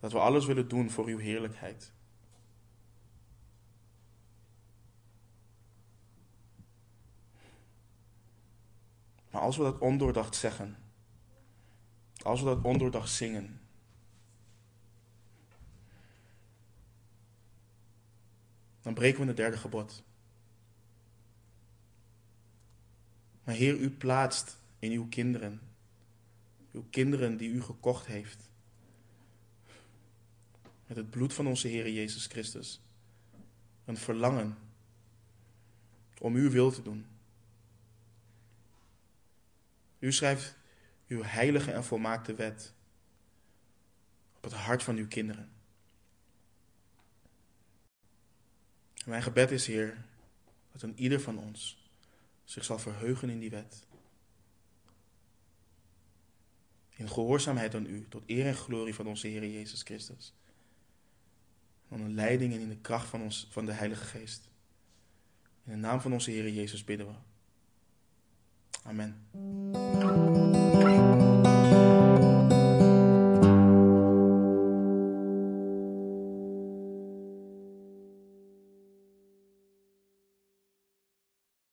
[0.00, 1.92] Dat we alles willen doen voor uw heerlijkheid.
[9.30, 10.76] Maar als we dat ondoordacht zeggen,
[12.22, 13.60] als we dat ondoordacht zingen,
[18.82, 20.02] dan breken we het derde gebod.
[23.44, 25.60] Maar Heer, u plaatst in uw kinderen,
[26.72, 28.50] uw kinderen die u gekocht heeft,
[30.86, 32.80] met het bloed van onze Heer Jezus Christus,
[33.84, 34.58] een verlangen
[36.18, 37.06] om uw wil te doen.
[39.98, 40.59] U schrijft
[41.10, 42.72] uw heilige en volmaakte wet
[44.36, 45.52] op het hart van uw kinderen.
[49.04, 50.04] mijn gebed is, Heer,
[50.72, 51.88] dat een ieder van ons
[52.44, 53.86] zich zal verheugen in die wet.
[56.96, 60.34] In gehoorzaamheid aan U, tot eer en glorie van onze Heer Jezus Christus.
[61.88, 64.48] Van een leiding en in de kracht van, ons, van de Heilige Geest.
[65.64, 67.14] In de naam van onze Heer Jezus bidden we.
[68.82, 70.49] Amen.